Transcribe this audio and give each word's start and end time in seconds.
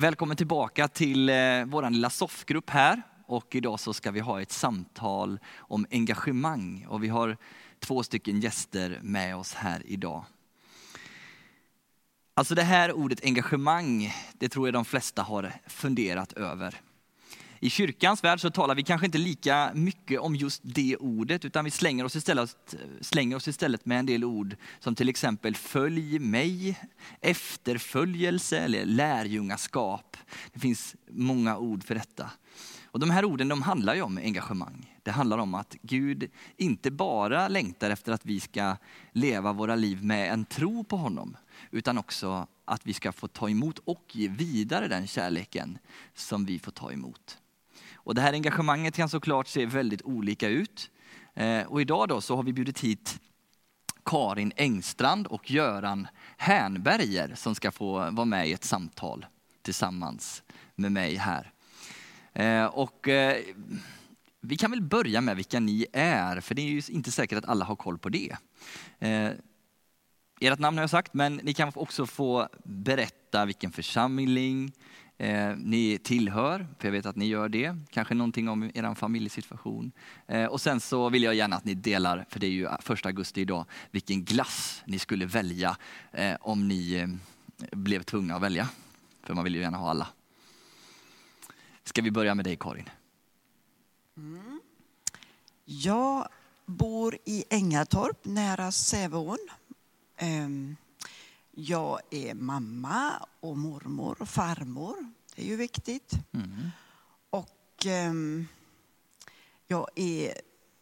Välkommen 0.00 0.36
tillbaka 0.36 0.88
till 0.88 1.28
eh, 1.28 1.34
vår 1.66 1.90
lilla 1.90 2.10
soffgrupp 2.10 2.70
här. 2.70 3.02
Och 3.26 3.54
idag 3.54 3.80
så 3.80 3.92
ska 3.92 4.10
vi 4.10 4.20
ha 4.20 4.42
ett 4.42 4.52
samtal 4.52 5.38
om 5.56 5.86
engagemang. 5.90 6.86
Och 6.88 7.04
vi 7.04 7.08
har 7.08 7.36
två 7.78 8.02
stycken 8.02 8.40
gäster 8.40 8.98
med 9.02 9.36
oss 9.36 9.54
här 9.54 9.82
idag. 9.86 10.24
Alltså 12.34 12.54
det 12.54 12.62
här 12.62 12.92
ordet 12.92 13.24
engagemang, 13.24 14.14
det 14.32 14.48
tror 14.48 14.66
jag 14.66 14.74
de 14.74 14.84
flesta 14.84 15.22
har 15.22 15.52
funderat 15.66 16.32
över. 16.32 16.80
I 17.62 17.70
kyrkans 17.70 18.24
värld 18.24 18.40
så 18.40 18.50
talar 18.50 18.74
vi 18.74 18.82
kanske 18.82 19.06
inte 19.06 19.18
lika 19.18 19.70
mycket 19.74 20.20
om 20.20 20.36
just 20.36 20.60
det 20.64 20.96
ordet, 20.96 21.44
utan 21.44 21.64
vi 21.64 21.70
slänger 21.70 22.04
oss, 22.04 22.16
istället, 22.16 22.74
slänger 23.00 23.36
oss 23.36 23.48
istället 23.48 23.86
med 23.86 23.98
en 23.98 24.06
del 24.06 24.24
ord 24.24 24.56
som 24.78 24.94
till 24.94 25.08
exempel 25.08 25.56
följ 25.56 26.18
mig, 26.18 26.78
efterföljelse 27.20 28.58
eller 28.58 28.84
lärjungaskap. 28.84 30.16
Det 30.52 30.60
finns 30.60 30.96
många 31.10 31.58
ord 31.58 31.84
för 31.84 31.94
detta. 31.94 32.30
Och 32.84 33.00
de 33.00 33.10
här 33.10 33.24
orden 33.24 33.48
de 33.48 33.62
handlar 33.62 33.94
ju 33.94 34.02
om 34.02 34.18
engagemang. 34.18 34.96
Det 35.02 35.10
handlar 35.10 35.38
om 35.38 35.54
att 35.54 35.76
Gud 35.82 36.30
inte 36.56 36.90
bara 36.90 37.48
längtar 37.48 37.90
efter 37.90 38.12
att 38.12 38.26
vi 38.26 38.40
ska 38.40 38.76
leva 39.12 39.52
våra 39.52 39.76
liv 39.76 40.04
med 40.04 40.32
en 40.32 40.44
tro 40.44 40.84
på 40.84 40.96
honom, 40.96 41.36
utan 41.70 41.98
också 41.98 42.46
att 42.64 42.86
vi 42.86 42.94
ska 42.94 43.12
få 43.12 43.28
ta 43.28 43.48
emot 43.48 43.78
och 43.78 44.04
ge 44.12 44.28
vidare 44.28 44.88
den 44.88 45.06
kärleken 45.06 45.78
som 46.14 46.44
vi 46.44 46.58
får 46.58 46.72
ta 46.72 46.92
emot. 46.92 47.38
Och 48.02 48.14
det 48.14 48.20
här 48.20 48.32
engagemanget 48.32 48.96
kan 48.96 49.08
såklart 49.08 49.48
se 49.48 49.66
väldigt 49.66 50.02
olika 50.02 50.48
ut. 50.48 50.90
Eh, 51.34 51.62
och 51.62 51.80
idag 51.80 52.08
då 52.08 52.20
så 52.20 52.36
har 52.36 52.42
vi 52.42 52.52
bjudit 52.52 52.80
hit 52.80 53.20
Karin 54.04 54.52
Engstrand 54.56 55.26
och 55.26 55.50
Göran 55.50 56.08
Hernberger 56.36 57.34
som 57.34 57.54
ska 57.54 57.70
få 57.70 58.10
vara 58.10 58.24
med 58.24 58.48
i 58.48 58.52
ett 58.52 58.64
samtal 58.64 59.26
tillsammans 59.62 60.42
med 60.74 60.92
mig 60.92 61.16
här. 61.16 61.52
Eh, 62.32 62.64
och 62.64 63.08
eh, 63.08 63.36
vi 64.40 64.56
kan 64.56 64.70
väl 64.70 64.82
börja 64.82 65.20
med 65.20 65.36
vilka 65.36 65.60
ni 65.60 65.86
är, 65.92 66.40
för 66.40 66.54
det 66.54 66.62
är 66.62 66.66
ju 66.66 66.82
inte 66.88 67.12
säkert 67.12 67.38
att 67.38 67.48
alla 67.48 67.64
har 67.64 67.76
koll 67.76 67.98
på 67.98 68.08
det. 68.08 68.36
Ert 70.40 70.58
namn 70.58 70.78
har 70.78 70.82
jag 70.82 70.90
sagt, 70.90 71.14
men 71.14 71.36
ni 71.36 71.54
kan 71.54 71.72
också 71.74 72.06
få 72.06 72.48
berätta 72.64 73.44
vilken 73.44 73.72
församling, 73.72 74.72
eh, 75.20 75.56
ni 75.56 75.98
tillhör, 75.98 76.66
för 76.78 76.88
jag 76.88 76.92
vet 76.92 77.06
att 77.06 77.16
ni 77.16 77.26
gör 77.26 77.48
det. 77.48 77.76
Kanske 77.90 78.14
någonting 78.14 78.48
om 78.48 78.70
er 78.74 78.94
familjesituation. 78.94 79.92
Eh, 80.26 80.44
och 80.44 80.60
sen 80.60 80.80
så 80.80 81.08
vill 81.08 81.22
jag 81.22 81.34
gärna 81.34 81.56
att 81.56 81.64
ni 81.64 81.74
delar, 81.74 82.26
för 82.28 82.40
det 82.40 82.46
är 82.46 82.50
ju 82.50 82.68
första 82.80 83.08
augusti 83.08 83.40
idag, 83.40 83.64
vilken 83.90 84.24
glass 84.24 84.82
ni 84.84 84.98
skulle 84.98 85.26
välja 85.26 85.76
eh, 86.12 86.36
om 86.40 86.68
ni 86.68 86.94
eh, 86.94 87.08
blev 87.72 88.02
tvungna 88.02 88.34
att 88.34 88.42
välja. 88.42 88.68
För 89.22 89.34
man 89.34 89.44
vill 89.44 89.54
ju 89.54 89.60
gärna 89.60 89.78
ha 89.78 89.90
alla. 89.90 90.06
Ska 91.84 92.02
vi 92.02 92.10
börja 92.10 92.34
med 92.34 92.44
dig 92.44 92.56
Karin? 92.60 92.90
Mm. 94.16 94.60
Jag 95.64 96.28
bor 96.66 97.18
i 97.24 97.44
Ängatorp 97.50 98.24
nära 98.24 98.72
Säveån. 98.72 99.38
Ehm, 100.16 100.76
jag 101.50 102.00
är 102.10 102.34
mamma 102.34 103.12
och 103.40 103.58
mormor 103.58 104.16
och 104.20 104.28
farmor. 104.28 105.09
Det 105.34 105.42
är 105.42 105.46
ju 105.46 105.56
viktigt. 105.56 106.12
Mm. 106.32 106.70
Och 107.30 107.86
eh, 107.86 108.12
jag 109.66 109.88
är 109.94 110.34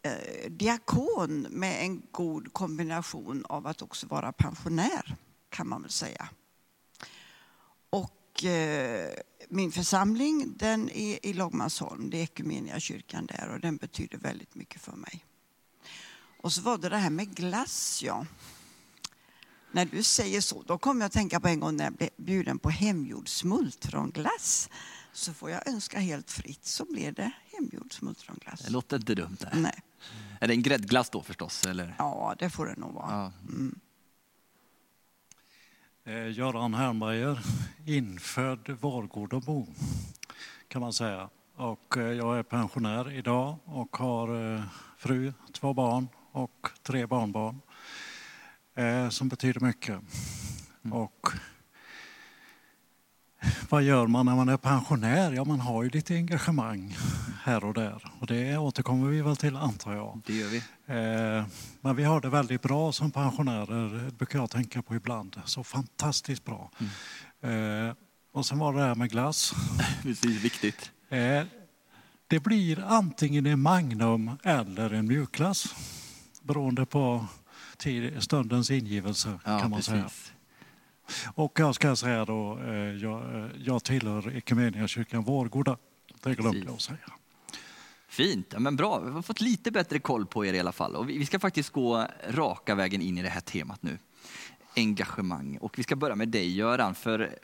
eh, 0.02 0.50
diakon 0.50 1.46
med 1.50 1.82
en 1.82 2.02
god 2.10 2.52
kombination 2.52 3.44
av 3.48 3.66
att 3.66 3.82
också 3.82 4.06
vara 4.06 4.32
pensionär, 4.32 5.16
kan 5.48 5.68
man 5.68 5.82
väl 5.82 5.90
säga. 5.90 6.28
Och 7.90 8.44
eh, 8.44 9.14
min 9.48 9.72
församling 9.72 10.54
den 10.56 10.90
är 10.90 11.26
i 11.26 11.32
Långmansholm, 11.32 12.10
det 12.10 12.18
är 12.18 12.22
Equmeniakyrkan 12.22 13.26
där 13.26 13.48
och 13.54 13.60
den 13.60 13.76
betyder 13.76 14.18
väldigt 14.18 14.54
mycket 14.54 14.80
för 14.80 14.92
mig. 14.92 15.24
Och 16.40 16.52
så 16.52 16.62
var 16.62 16.78
det 16.78 16.88
det 16.88 16.96
här 16.96 17.10
med 17.10 17.34
glass, 17.34 18.02
ja. 18.04 18.26
När 19.72 19.84
du 19.84 20.02
säger 20.02 20.40
så, 20.40 20.62
då 20.66 20.78
kommer 20.78 21.00
jag 21.00 21.06
att 21.06 21.12
tänka 21.12 21.40
på 21.40 21.48
en 21.48 21.60
gång 21.60 21.76
när 21.76 21.84
jag 21.84 21.92
blev 21.92 22.10
bjuden 22.16 22.58
på 22.58 22.70
hemgjord 22.70 23.28
smultronglass. 23.28 24.70
Så 25.12 25.32
får 25.32 25.50
jag 25.50 25.68
önska 25.68 25.98
helt 25.98 26.30
fritt 26.30 26.64
så 26.64 26.84
blir 26.84 27.12
det 27.12 27.32
hemgjord 27.52 27.92
smultronglass. 27.92 28.60
Det 28.60 28.70
låter 28.70 28.96
inte 28.96 29.14
dumt. 29.14 29.36
Det. 29.40 29.50
Nej. 29.54 29.82
Är 30.40 30.48
det 30.48 30.54
en 30.54 30.62
gräddglass 30.62 31.10
då 31.10 31.22
förstås? 31.22 31.66
Eller? 31.66 31.94
Ja, 31.98 32.34
det 32.38 32.50
får 32.50 32.66
det 32.66 32.76
nog 32.76 32.92
vara. 32.92 33.10
Ja. 33.10 33.32
Mm. 33.48 33.80
Eh, 36.04 36.38
Göran 36.38 36.74
Hernberger, 36.74 37.38
infödd 37.86 38.76
Vårgårdabo 38.80 39.66
kan 40.68 40.80
man 40.80 40.92
säga. 40.92 41.28
Och 41.56 41.96
eh, 41.96 42.12
jag 42.12 42.38
är 42.38 42.42
pensionär 42.42 43.12
idag 43.12 43.56
och 43.64 43.96
har 43.96 44.54
eh, 44.54 44.62
fru, 44.98 45.32
två 45.52 45.74
barn 45.74 46.08
och 46.32 46.68
tre 46.82 47.06
barnbarn 47.06 47.60
eh, 48.78 49.08
som 49.08 49.28
betyder 49.28 49.60
mycket. 49.60 50.00
Mm. 50.84 50.96
Och 50.96 51.28
vad 53.68 53.82
gör 53.82 54.06
man 54.06 54.26
när 54.26 54.36
man 54.36 54.48
är 54.48 54.56
pensionär? 54.56 55.32
Ja, 55.32 55.44
man 55.44 55.60
har 55.60 55.82
ju 55.82 55.90
lite 55.90 56.14
engagemang 56.14 56.96
här 57.42 57.64
och 57.64 57.74
där. 57.74 58.12
Och 58.20 58.26
det 58.26 58.56
återkommer 58.56 59.08
vi 59.08 59.22
väl 59.22 59.36
till, 59.36 59.56
antar 59.56 59.94
jag. 59.94 60.20
Det 60.26 60.34
gör 60.34 60.48
vi. 60.48 60.56
Eh, 60.86 61.46
men 61.80 61.96
vi 61.96 62.04
har 62.04 62.20
det 62.20 62.28
väldigt 62.28 62.62
bra 62.62 62.92
som 62.92 63.10
pensionärer, 63.10 64.04
det 64.04 64.12
brukar 64.12 64.38
jag 64.38 64.50
tänka 64.50 64.82
på 64.82 64.94
ibland. 64.94 65.40
Så 65.44 65.64
fantastiskt 65.64 66.44
bra. 66.44 66.70
Mm. 67.40 67.88
Eh, 67.88 67.94
och 68.32 68.46
sen 68.46 68.58
var 68.58 68.72
det 68.72 68.78
det 68.78 68.86
här 68.86 68.94
med 68.94 69.10
glass. 69.10 69.54
Precis, 70.02 70.44
viktigt. 70.44 70.90
Eh, 71.08 71.42
det 72.26 72.40
blir 72.40 72.84
antingen 72.86 73.46
en 73.46 73.60
Magnum 73.60 74.30
eller 74.42 74.90
en 74.90 75.06
mjukglass 75.06 75.74
beroende 76.42 76.86
på 76.86 77.26
till 77.78 78.20
stundens 78.20 78.70
ingivelse 78.70 79.38
ja, 79.44 79.58
kan 79.60 79.70
man 79.70 79.78
precis. 79.78 79.92
säga. 79.92 80.10
Och 81.34 81.52
jag 81.60 81.74
ska 81.74 81.96
säga 81.96 82.24
då, 82.24 82.58
eh, 82.58 82.74
jag, 82.74 83.34
eh, 83.34 83.50
jag 83.58 83.84
tillhör 83.84 84.36
Equmeniakyrkan 84.36 85.24
Vårgårda. 85.24 85.76
Det 86.22 86.34
glömde 86.34 86.58
jag 86.58 86.74
att 86.74 86.80
säga. 86.80 86.98
Fint, 88.08 88.46
ja, 88.52 88.58
men 88.58 88.76
bra. 88.76 89.00
Vi 89.00 89.10
har 89.10 89.22
fått 89.22 89.40
lite 89.40 89.70
bättre 89.70 89.98
koll 89.98 90.26
på 90.26 90.46
er 90.46 90.54
i 90.54 90.60
alla 90.60 90.72
fall. 90.72 90.96
Och 90.96 91.08
vi 91.08 91.26
ska 91.26 91.38
faktiskt 91.38 91.70
gå 91.70 92.06
raka 92.28 92.74
vägen 92.74 93.02
in 93.02 93.18
i 93.18 93.22
det 93.22 93.28
här 93.28 93.40
temat 93.40 93.82
nu. 93.82 93.98
Engagemang. 94.76 95.58
Och 95.58 95.78
vi 95.78 95.82
ska 95.82 95.96
börja 95.96 96.14
med 96.14 96.28
dig 96.28 96.56
Göran, 96.56 96.94
för 96.94 97.38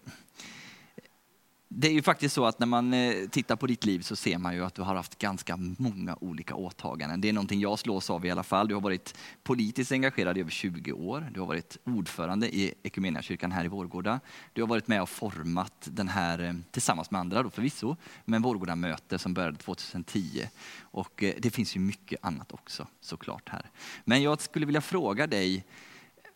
det 1.76 1.88
är 1.88 1.92
ju 1.92 2.02
faktiskt 2.02 2.34
så 2.34 2.46
att 2.46 2.58
när 2.58 2.66
man 2.66 2.94
eh, 2.94 3.28
tittar 3.28 3.56
på 3.56 3.66
ditt 3.66 3.84
liv 3.84 4.00
så 4.00 4.16
ser 4.16 4.38
man 4.38 4.54
ju 4.54 4.64
att 4.64 4.74
du 4.74 4.82
har 4.82 4.94
haft 4.94 5.18
ganska 5.18 5.56
många 5.56 6.16
olika 6.20 6.54
åtaganden. 6.54 7.20
Det 7.20 7.28
är 7.28 7.32
någonting 7.32 7.60
jag 7.60 7.78
slås 7.78 8.10
av 8.10 8.26
i 8.26 8.30
alla 8.30 8.42
fall. 8.42 8.68
Du 8.68 8.74
har 8.74 8.80
varit 8.80 9.14
politiskt 9.42 9.92
engagerad 9.92 10.38
i 10.38 10.40
över 10.40 10.50
20 10.50 10.92
år. 10.92 11.30
Du 11.34 11.40
har 11.40 11.46
varit 11.46 11.76
ordförande 11.84 12.56
i 12.56 12.74
Equmeniakyrkan 12.82 13.52
här 13.52 13.64
i 13.64 13.68
Vårgårda. 13.68 14.20
Du 14.52 14.62
har 14.62 14.68
varit 14.68 14.88
med 14.88 15.02
och 15.02 15.08
format 15.08 15.88
den 15.92 16.08
här, 16.08 16.38
eh, 16.38 16.54
tillsammans 16.70 17.10
med 17.10 17.20
andra 17.20 17.42
då 17.42 17.50
förvisso, 17.50 17.96
men 18.24 18.42
Vårgårda-möte 18.42 19.18
som 19.18 19.34
började 19.34 19.56
2010. 19.56 20.48
Och 20.80 21.22
eh, 21.22 21.34
det 21.38 21.50
finns 21.50 21.76
ju 21.76 21.80
mycket 21.80 22.24
annat 22.24 22.52
också 22.52 22.86
såklart 23.00 23.48
här. 23.48 23.70
Men 24.04 24.22
jag 24.22 24.40
skulle 24.40 24.66
vilja 24.66 24.80
fråga 24.80 25.26
dig, 25.26 25.64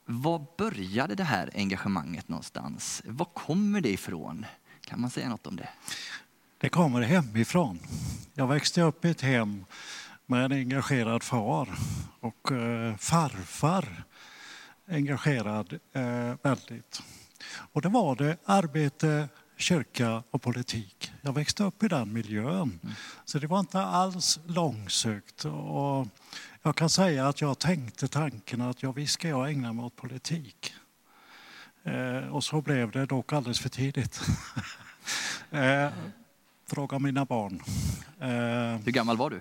var 0.04 0.46
började 0.56 1.14
det 1.14 1.24
här 1.24 1.50
engagemanget 1.54 2.28
någonstans? 2.28 3.02
Var 3.06 3.24
kommer 3.24 3.80
det 3.80 3.90
ifrån? 3.90 4.46
Kan 4.88 5.00
man 5.00 5.10
säga 5.10 5.28
något 5.28 5.46
om 5.46 5.56
det? 5.56 5.68
Det 6.58 6.68
kommer 6.68 7.00
hemifrån. 7.00 7.78
Jag 8.34 8.46
växte 8.46 8.82
upp 8.82 9.04
i 9.04 9.10
ett 9.10 9.20
hem 9.20 9.64
med 10.26 10.44
en 10.44 10.52
engagerad 10.52 11.22
far 11.22 11.68
och 12.20 12.52
eh, 12.52 12.96
farfar 12.96 14.04
engagerad 14.90 15.78
eh, 15.92 16.34
väldigt. 16.42 17.02
Och 17.48 17.82
det 17.82 17.88
var 17.88 18.16
det 18.16 18.36
arbete, 18.44 19.28
kyrka 19.56 20.22
och 20.30 20.42
politik. 20.42 21.12
Jag 21.20 21.32
växte 21.32 21.64
upp 21.64 21.82
i 21.82 21.88
den 21.88 22.12
miljön. 22.12 22.80
Mm. 22.82 22.94
Så 23.24 23.38
det 23.38 23.46
var 23.46 23.60
inte 23.60 23.80
alls 23.80 24.40
långsökt. 24.46 25.44
Och 25.44 26.06
jag 26.62 26.76
kan 26.76 26.90
säga 26.90 27.28
att 27.28 27.40
jag 27.40 27.58
tänkte 27.58 28.08
tanken 28.08 28.60
att 28.60 28.82
ja, 28.82 28.92
visst 28.92 29.12
ska 29.12 29.28
jag 29.28 29.50
ägna 29.50 29.72
mig 29.72 29.84
åt 29.84 29.96
politik. 29.96 30.74
Eh, 31.88 32.28
och 32.28 32.44
så 32.44 32.60
blev 32.60 32.90
det 32.90 33.06
dock 33.06 33.32
alldeles 33.32 33.60
för 33.60 33.68
tidigt. 33.68 34.20
Eh, 35.50 35.88
fråga 36.66 36.98
mina 36.98 37.24
barn. 37.24 37.62
Eh, 38.20 38.80
Hur 38.84 38.92
gammal 38.92 39.16
var 39.16 39.30
du 39.30 39.40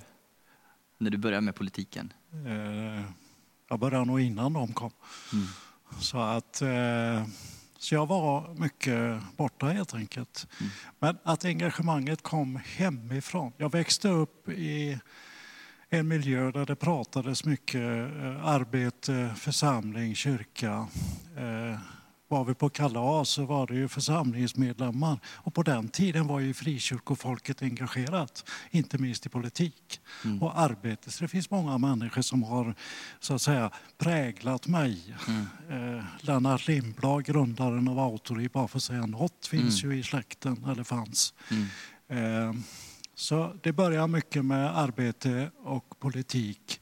när 0.97 1.09
du 1.09 1.17
började 1.17 1.41
med 1.41 1.55
politiken? 1.55 2.13
jag 3.69 3.79
började 3.79 4.05
nog 4.05 4.19
innan 4.21 4.53
de 4.53 4.73
kom. 4.73 4.91
Mm. 5.33 5.45
Så, 5.99 6.19
att, 6.19 6.55
så 7.77 7.95
jag 7.95 8.05
var 8.07 8.53
mycket 8.53 9.21
borta 9.37 9.65
helt 9.67 9.93
enkelt. 9.93 10.47
Mm. 10.59 10.71
Men 10.99 11.17
att 11.23 11.45
engagemanget 11.45 12.21
kom 12.21 12.59
hemifrån. 12.65 13.51
Jag 13.57 13.71
växte 13.71 14.09
upp 14.09 14.49
i 14.49 14.99
en 15.89 16.07
miljö 16.07 16.51
där 16.51 16.65
det 16.65 16.75
pratades 16.75 17.45
mycket 17.45 17.81
arbete, 18.43 19.33
församling, 19.37 20.15
kyrka. 20.15 20.87
Var 22.27 22.45
vi 22.45 22.53
på 22.53 22.69
kalas 22.69 23.29
så 23.29 23.45
var 23.45 23.67
det 23.67 23.75
ju 23.75 23.87
församlingsmedlemmar. 23.87 25.19
Och 25.25 25.53
på 25.53 25.63
den 25.63 25.89
tiden 25.89 26.27
var 26.27 26.39
ju 26.39 26.53
frikyrkofolket 26.53 27.61
engagerat, 27.61 28.49
inte 28.71 28.97
minst 28.97 29.25
i 29.25 29.29
politik 29.29 30.01
Mm. 30.25 30.41
och 30.43 30.59
arbete. 30.59 31.11
Så 31.11 31.23
det 31.23 31.27
finns 31.27 31.49
många 31.49 31.77
människor 31.77 32.21
som 32.21 32.43
har 32.43 32.75
så 33.19 33.33
att 33.33 33.41
säga 33.41 33.71
präglat 33.97 34.67
mig. 34.67 35.15
Mm. 35.27 35.97
Eh, 35.97 36.03
Lennart 36.19 36.67
Lindblad, 36.67 37.25
grundaren 37.25 37.87
av 37.87 37.99
Autori, 37.99 38.49
bara 38.49 38.67
för 38.67 38.77
att 38.77 38.83
säga 38.83 39.05
något, 39.05 39.45
finns 39.47 39.83
Mm. 39.83 39.93
ju 39.95 39.99
i 39.99 40.03
släkten, 40.03 40.65
eller 40.71 40.83
fanns. 40.83 41.33
Mm. 41.51 42.49
Eh, 42.49 42.53
Så 43.19 43.55
det 43.63 43.71
börjar 43.73 44.07
mycket 44.07 44.45
med 44.45 44.77
arbete 44.77 45.51
och 45.63 45.99
politik. 45.99 46.79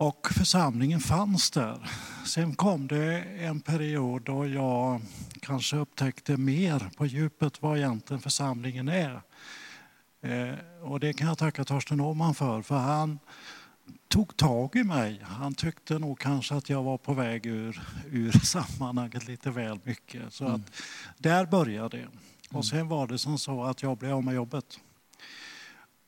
Och 0.00 0.28
församlingen 0.30 1.00
fanns 1.00 1.50
där. 1.50 1.90
Sen 2.26 2.54
kom 2.54 2.86
det 2.88 3.22
en 3.22 3.60
period 3.60 4.22
då 4.22 4.46
jag 4.46 5.00
kanske 5.40 5.76
upptäckte 5.76 6.36
mer 6.36 6.90
på 6.96 7.06
djupet 7.06 7.62
vad 7.62 7.78
egentligen 7.78 8.20
församlingen 8.20 8.88
är. 8.88 9.22
Eh, 10.22 10.54
Och 10.82 11.00
det 11.00 11.12
kan 11.12 11.28
jag 11.28 11.38
tacka 11.38 11.64
Torsten 11.64 12.00
Åhman 12.00 12.34
för, 12.34 12.62
för 12.62 12.76
han 12.78 13.18
tog 14.08 14.36
tag 14.36 14.76
i 14.76 14.84
mig. 14.84 15.20
Han 15.24 15.54
tyckte 15.54 15.98
nog 15.98 16.18
kanske 16.18 16.54
att 16.54 16.68
jag 16.70 16.82
var 16.82 16.98
på 16.98 17.14
väg 17.14 17.46
ur, 17.46 17.82
ur 18.10 18.32
sammanhanget 18.44 19.26
lite 19.28 19.50
väl 19.50 19.80
mycket. 19.84 20.32
Så 20.32 20.44
att 20.46 20.60
där 21.18 21.46
började 21.46 21.96
det. 21.96 22.08
Och 22.50 22.66
sen 22.66 22.88
var 22.88 23.06
det 23.06 23.18
som 23.18 23.38
så 23.38 23.64
att 23.64 23.82
jag 23.82 23.98
blev 23.98 24.12
av 24.12 24.24
med 24.24 24.34
jobbet. 24.34 24.80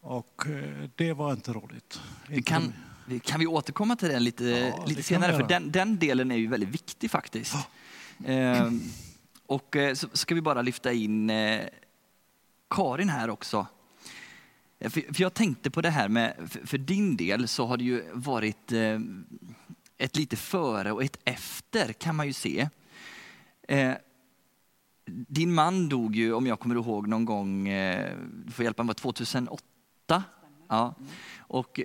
Och 0.00 0.46
eh, 0.46 0.88
det 0.96 1.12
var 1.12 1.32
inte 1.32 1.52
roligt. 1.52 2.00
Inte 2.28 2.42
kan, 2.42 2.72
kan 3.18 3.40
vi 3.40 3.46
återkomma 3.46 3.96
till 3.96 4.08
den 4.08 4.24
lite, 4.24 4.44
Ja, 4.44 4.84
lite 4.86 5.02
senare? 5.02 5.36
För 5.36 5.48
den, 5.48 5.70
den 5.70 5.98
delen 5.98 6.30
är 6.30 6.36
ju 6.36 6.46
väldigt 6.46 6.68
viktig 6.68 7.10
faktiskt. 7.10 7.56
Ehm, 8.26 8.82
och 9.46 9.76
eh, 9.76 9.94
så 9.94 10.08
ska 10.12 10.34
vi 10.34 10.40
bara 10.40 10.62
lyfta 10.62 10.92
in 10.92 11.30
eh, 11.30 11.60
Karin 12.70 13.08
här 13.08 13.30
också. 13.30 13.66
För, 14.80 15.14
för 15.14 15.22
jag 15.22 15.34
tänkte 15.34 15.70
på 15.70 15.80
det 15.80 15.90
här 15.90 16.08
med, 16.08 16.36
för, 16.48 16.66
för 16.66 16.78
din 16.78 17.16
del 17.16 17.48
så 17.48 17.66
har 17.66 17.76
det 17.76 17.84
ju 17.84 18.04
varit 18.12 18.72
eh, 18.72 18.98
ett 19.98 20.16
lite 20.16 20.36
före 20.36 20.92
och 20.92 21.04
ett 21.04 21.18
efter 21.24 21.92
kan 21.92 22.16
man 22.16 22.26
ju 22.26 22.32
se. 22.32 22.68
Eh, 23.68 23.94
din 25.06 25.54
man 25.54 25.88
dog 25.88 26.16
ju, 26.16 26.32
om 26.32 26.46
jag 26.46 26.60
kommer 26.60 26.74
ihåg, 26.74 27.08
någon 27.08 27.24
gång, 27.24 27.68
eh, 27.68 28.16
du 28.44 28.52
får 28.52 28.64
hjälpa 28.64 28.82
mig, 28.82 28.88
var 28.88 28.94
2008? 28.94 30.24
Ja. 30.68 30.94
Och 31.38 31.80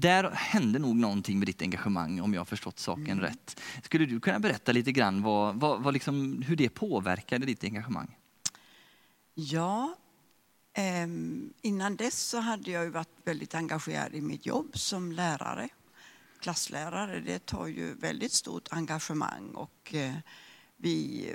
där 0.00 0.30
hände 0.30 0.78
nog 0.78 0.96
någonting 0.96 1.38
med 1.38 1.48
ditt 1.48 1.62
engagemang 1.62 2.20
om 2.20 2.34
jag 2.34 2.40
har 2.40 2.44
förstått 2.44 2.78
saken 2.78 3.20
rätt. 3.20 3.60
Skulle 3.82 4.06
du 4.06 4.20
kunna 4.20 4.38
berätta 4.38 4.72
lite 4.72 4.92
grann 4.92 5.22
vad, 5.22 5.60
vad, 5.60 5.82
vad 5.82 5.94
liksom, 5.94 6.42
hur 6.42 6.56
det 6.56 6.68
påverkade 6.68 7.46
ditt 7.46 7.64
engagemang? 7.64 8.16
Ja, 9.34 9.94
ehm, 10.72 11.52
innan 11.62 11.96
dess 11.96 12.20
så 12.20 12.38
hade 12.38 12.70
jag 12.70 12.84
ju 12.84 12.90
varit 12.90 13.16
väldigt 13.24 13.54
engagerad 13.54 14.14
i 14.14 14.20
mitt 14.20 14.46
jobb 14.46 14.78
som 14.78 15.12
lärare. 15.12 15.68
Klasslärare, 16.40 17.20
det 17.20 17.46
tar 17.46 17.66
ju 17.66 17.94
väldigt 17.94 18.32
stort 18.32 18.68
engagemang 18.70 19.48
och 19.48 19.94
eh, 19.94 20.14
vi 20.76 21.26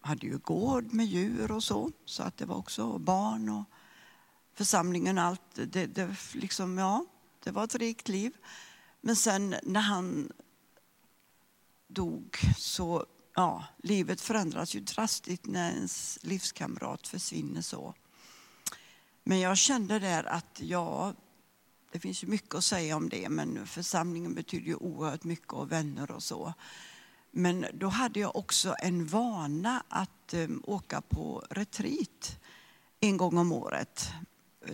hade 0.00 0.26
ju 0.26 0.38
gård 0.38 0.92
med 0.92 1.06
djur 1.06 1.52
och 1.52 1.62
så, 1.64 1.90
så 2.04 2.22
att 2.22 2.36
det 2.36 2.46
var 2.46 2.56
också 2.56 2.98
barn 2.98 3.48
och 3.48 3.64
församlingen 4.54 5.18
och 5.18 5.24
allt. 5.24 5.40
Det, 5.54 5.86
det, 5.86 6.16
liksom, 6.34 6.78
ja, 6.78 7.04
det 7.44 7.50
var 7.50 7.64
ett 7.64 7.74
rikt 7.74 8.08
liv. 8.08 8.36
Men 9.00 9.16
sen 9.16 9.54
när 9.62 9.80
han 9.80 10.32
dog 11.88 12.38
så, 12.56 13.06
ja, 13.34 13.64
livet 13.82 14.20
förändras 14.20 14.74
ju 14.74 14.80
drastiskt 14.80 15.46
när 15.46 15.72
ens 15.72 16.18
livskamrat 16.22 17.06
försvinner 17.06 17.62
så. 17.62 17.94
Men 19.24 19.40
jag 19.40 19.58
kände 19.58 19.98
där 19.98 20.24
att, 20.24 20.60
ja, 20.60 21.14
det 21.92 22.00
finns 22.00 22.24
ju 22.24 22.26
mycket 22.26 22.54
att 22.54 22.64
säga 22.64 22.96
om 22.96 23.08
det, 23.08 23.28
men 23.28 23.66
församlingen 23.66 24.34
betyder 24.34 24.66
ju 24.66 24.74
oerhört 24.74 25.24
mycket 25.24 25.52
och 25.52 25.72
vänner 25.72 26.10
och 26.10 26.22
så. 26.22 26.54
Men 27.30 27.66
då 27.74 27.88
hade 27.88 28.20
jag 28.20 28.36
också 28.36 28.74
en 28.78 29.06
vana 29.06 29.82
att 29.88 30.34
um, 30.34 30.62
åka 30.66 31.00
på 31.00 31.44
retreat 31.50 32.40
en 33.00 33.16
gång 33.16 33.38
om 33.38 33.52
året. 33.52 34.08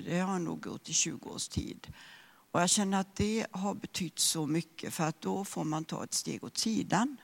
Det 0.04 0.20
har 0.20 0.32
jag 0.32 0.42
nog 0.42 0.66
gjort 0.66 0.88
i 0.88 0.92
20 0.92 1.30
års 1.30 1.48
tid. 1.48 1.86
Och 2.54 2.60
jag 2.60 2.70
känner 2.70 3.00
att 3.00 3.16
det 3.16 3.46
har 3.50 3.74
betytt 3.74 4.18
så 4.18 4.46
mycket 4.46 4.94
för 4.94 5.04
att 5.04 5.20
då 5.20 5.44
får 5.44 5.64
man 5.64 5.84
ta 5.84 6.04
ett 6.04 6.14
steg 6.14 6.44
åt 6.44 6.58
sidan 6.58 7.16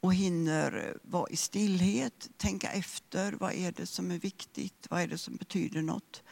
och 0.00 0.14
hinner 0.14 0.96
vara 1.02 1.30
i 1.30 1.36
stillhet, 1.36 2.28
tänka 2.36 2.70
efter. 2.70 3.32
Vad 3.32 3.52
är 3.52 3.72
det 3.72 3.86
som 3.86 4.10
är 4.10 4.18
viktigt? 4.18 4.86
Vad 4.90 5.02
är 5.02 5.06
det 5.06 5.18
som 5.18 5.36
betyder 5.36 5.82
något? 5.82 6.22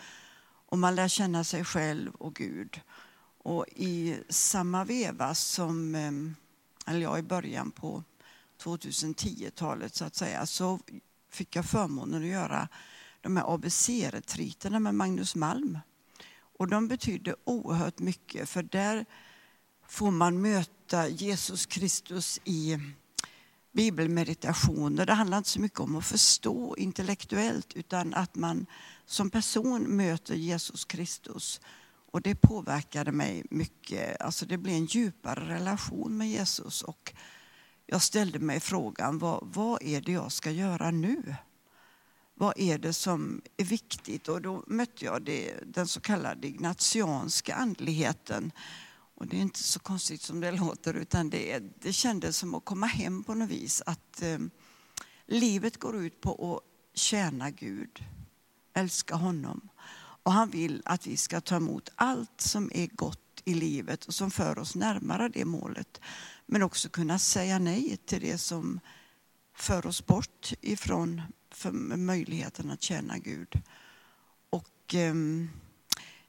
Och 0.67 0.79
man 0.79 0.95
lär 0.95 1.09
känna 1.09 1.45
sig 1.45 1.65
själv 1.65 2.15
och 2.15 2.35
Gud. 2.35 2.81
Och 3.39 3.67
i 3.69 4.19
samma 4.29 4.85
veva 4.85 5.35
som, 5.35 5.95
ehm, 5.95 6.35
eller 6.87 7.01
ja, 7.01 7.19
i 7.19 7.23
början 7.23 7.71
på 7.71 8.05
2010-talet 8.63 9.95
så 9.95 10.05
att 10.05 10.17
säga, 10.17 10.47
så 10.47 10.81
fick 11.31 11.57
jag 11.57 11.65
förmånen 11.65 12.23
att 12.23 12.29
göra 12.29 12.69
de 13.21 13.37
här 13.37 13.55
ABC-retriterna 13.55 14.81
med 14.81 14.95
Magnus 14.95 15.35
Malm. 15.35 15.79
Och 16.59 16.69
de 16.69 16.89
betydde 16.89 17.37
oerhört 17.45 17.99
mycket 17.99 18.49
för 18.49 18.63
där 18.63 19.07
får 19.89 20.11
man 20.11 20.43
möta 20.43 21.09
Jesus 21.09 21.67
Kristus 21.67 22.41
i 22.45 22.79
bibelmeditationer. 23.73 25.07
Det 25.07 25.13
handlar 25.13 25.39
inte 25.39 25.51
så 25.51 25.61
mycket 25.61 25.81
om 25.81 25.97
att 25.97 26.07
förstå 26.07 26.77
intellektuellt 26.77 27.73
utan 27.75 28.15
att 28.15 28.35
man 28.35 28.67
som 29.07 29.31
person 29.31 29.83
möter 29.83 30.35
Jesus 30.35 30.85
Kristus. 30.85 31.61
Och 32.11 32.23
det 32.23 32.35
påverkade 32.35 33.13
mig 33.13 33.45
mycket. 33.51 34.21
Alltså 34.21 34.47
det 34.47 34.59
blev 34.59 34.75
en 34.75 34.85
djupare 34.85 35.49
relation 35.49 36.17
med 36.17 36.31
Jesus 36.31 36.83
och 36.83 37.13
jag 37.87 38.03
ställde 38.03 38.39
mig 38.39 38.61
frågan, 38.61 39.19
vad, 39.19 39.41
vad 39.43 39.83
är 39.83 40.01
det 40.01 40.13
jag 40.13 40.33
ska 40.33 40.51
göra 40.51 40.91
nu? 40.91 41.35
Vad 42.39 42.55
är 42.57 42.79
det 42.79 42.93
som 42.93 43.43
är 43.57 43.65
viktigt? 43.65 44.29
Och 44.29 44.43
då 44.43 44.65
mötte 44.67 45.05
jag 45.05 45.23
det, 45.23 45.61
den 45.67 45.89
så 45.89 46.01
kallade 46.01 46.47
ignatianska 46.47 47.55
andligheten. 47.55 48.53
Och 49.15 49.27
det 49.27 49.37
är 49.37 49.41
inte 49.41 49.63
så 49.63 49.79
konstigt 49.79 50.23
som 50.23 50.41
det 50.41 50.51
låter 50.61 50.95
utan 50.95 51.31
det, 51.31 51.59
det 51.59 51.93
kändes 51.93 52.37
som 52.37 52.55
att 52.55 52.65
komma 52.65 52.87
hem 52.87 53.25
på 53.25 53.35
något 53.35 53.51
vis. 53.51 53.83
Att 53.87 54.23
eh, 54.23 54.39
livet 55.27 55.77
går 55.77 55.97
ut 55.97 56.21
på 56.21 56.57
att 56.57 56.99
tjäna 56.99 57.51
Gud, 57.51 58.05
älska 58.75 59.15
honom. 59.15 59.69
Och 60.23 60.33
han 60.33 60.51
vill 60.51 60.83
att 60.85 61.07
vi 61.07 61.17
ska 61.17 61.41
ta 61.41 61.57
emot 61.57 61.89
allt 61.95 62.41
som 62.41 62.71
är 62.75 62.87
gott 62.87 63.43
i 63.45 63.55
livet 63.55 64.05
och 64.05 64.15
som 64.15 64.31
för 64.31 64.59
oss 64.59 64.75
närmare 64.75 65.29
det 65.29 65.45
målet. 65.45 66.01
Men 66.47 66.63
också 66.63 66.89
kunna 66.89 67.19
säga 67.19 67.59
nej 67.59 67.97
till 67.97 68.21
det 68.21 68.39
som 68.39 68.81
för 69.57 69.87
oss 69.87 70.07
bort 70.07 70.53
ifrån 70.61 71.23
för 71.51 71.73
möjligheten 71.97 72.71
att 72.71 72.83
tjäna 72.83 73.19
Gud. 73.19 73.63
Och 74.51 74.95
ehm, 74.95 75.51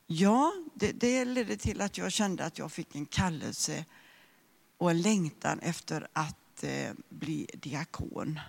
ja, 0.07 0.53
det, 0.73 0.91
det 0.91 1.25
ledde 1.25 1.57
till 1.57 1.81
att 1.81 1.97
jag 1.97 2.11
kände 2.11 2.45
att 2.45 2.57
jag 2.57 2.71
fick 2.71 2.95
en 2.95 3.05
kallelse 3.05 3.85
och 4.77 4.91
en 4.91 5.01
längtan 5.01 5.59
efter 5.59 6.07
att 6.13 6.63
eh, 6.63 6.91
bli 7.09 7.47
diakon. 7.53 8.39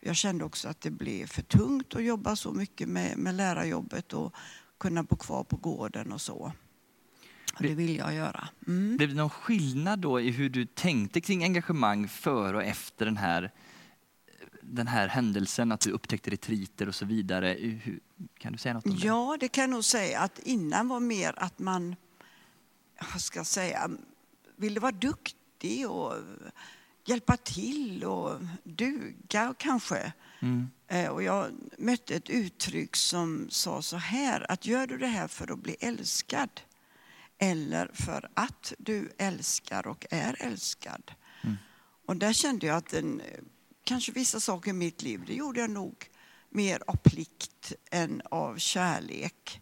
Jag 0.00 0.16
kände 0.16 0.44
också 0.44 0.68
att 0.68 0.80
det 0.80 0.90
blev 0.90 1.26
för 1.26 1.42
tungt 1.42 1.94
att 1.94 2.04
jobba 2.04 2.36
så 2.36 2.52
mycket 2.52 2.88
med, 2.88 3.18
med 3.18 3.34
lärarjobbet 3.34 4.12
och 4.12 4.34
kunna 4.78 5.02
bo 5.02 5.16
kvar 5.16 5.44
på 5.44 5.56
gården 5.56 6.12
och 6.12 6.20
så. 6.20 6.52
Och 7.54 7.62
det 7.62 7.74
vill 7.74 7.96
jag 7.96 8.14
göra. 8.14 8.48
Mm. 8.66 8.96
Blev 8.96 9.08
det 9.08 9.14
någon 9.14 9.30
skillnad 9.30 9.98
då 9.98 10.20
i 10.20 10.30
hur 10.30 10.48
du 10.48 10.66
tänkte 10.66 11.20
kring 11.20 11.44
engagemang 11.44 12.08
före 12.08 12.56
och 12.56 12.64
efter 12.64 13.04
den 13.04 13.16
här, 13.16 13.52
den 14.60 14.86
här 14.86 15.08
händelsen, 15.08 15.72
att 15.72 15.80
du 15.80 15.90
upptäckte 15.90 16.30
retriter 16.30 16.88
och 16.88 16.94
så 16.94 17.04
vidare? 17.04 17.56
Hur, 17.60 18.00
kan 18.38 18.52
du 18.52 18.58
säga 18.58 18.74
något 18.74 18.86
om 18.86 18.94
det? 18.94 19.06
Ja, 19.06 19.36
det 19.40 19.48
kan 19.48 19.62
jag 19.62 19.70
nog 19.70 19.84
säga 19.84 20.20
att 20.20 20.38
innan 20.38 20.88
var 20.88 21.00
mer 21.00 21.34
att 21.36 21.58
man, 21.58 21.96
vad 23.12 23.22
ska 23.22 23.38
jag 23.38 23.46
säga, 23.46 23.90
ville 24.56 24.80
vara 24.80 24.92
duktig 24.92 25.90
och 25.90 26.14
hjälpa 27.04 27.36
till 27.36 28.04
och 28.04 28.40
duga 28.64 29.54
kanske. 29.58 30.12
Mm. 30.40 30.70
Eh, 30.88 31.08
Och 31.08 31.22
jag 31.22 31.50
mötte 31.78 32.14
ett 32.16 32.30
uttryck 32.30 32.96
som 32.96 33.46
sa 33.50 33.82
så 33.82 33.96
här, 33.96 34.50
att 34.52 34.66
gör 34.66 34.86
du 34.86 34.98
det 34.98 35.06
här 35.06 35.28
för 35.28 35.52
att 35.52 35.58
bli 35.58 35.76
älskad 35.80 36.60
eller 37.38 37.90
för 37.94 38.28
att 38.34 38.72
du 38.78 39.10
älskar 39.18 39.86
och 39.86 40.06
är 40.10 40.36
älskad. 40.42 41.12
Mm. 41.42 41.56
Och 42.06 42.16
där 42.16 42.32
kände 42.32 42.66
jag 42.66 42.76
att 42.76 42.88
den, 42.90 43.22
kanske 43.90 44.12
vissa 44.12 44.40
saker 44.40 44.70
i 44.70 44.74
mitt 44.74 45.02
liv, 45.02 45.22
det 45.26 45.34
gjorde 45.34 45.60
jag 45.60 45.70
nog 45.70 46.10
mer 46.50 46.82
av 46.86 46.96
plikt 46.96 47.72
än 47.90 48.22
av 48.24 48.56
kärlek. 48.56 49.60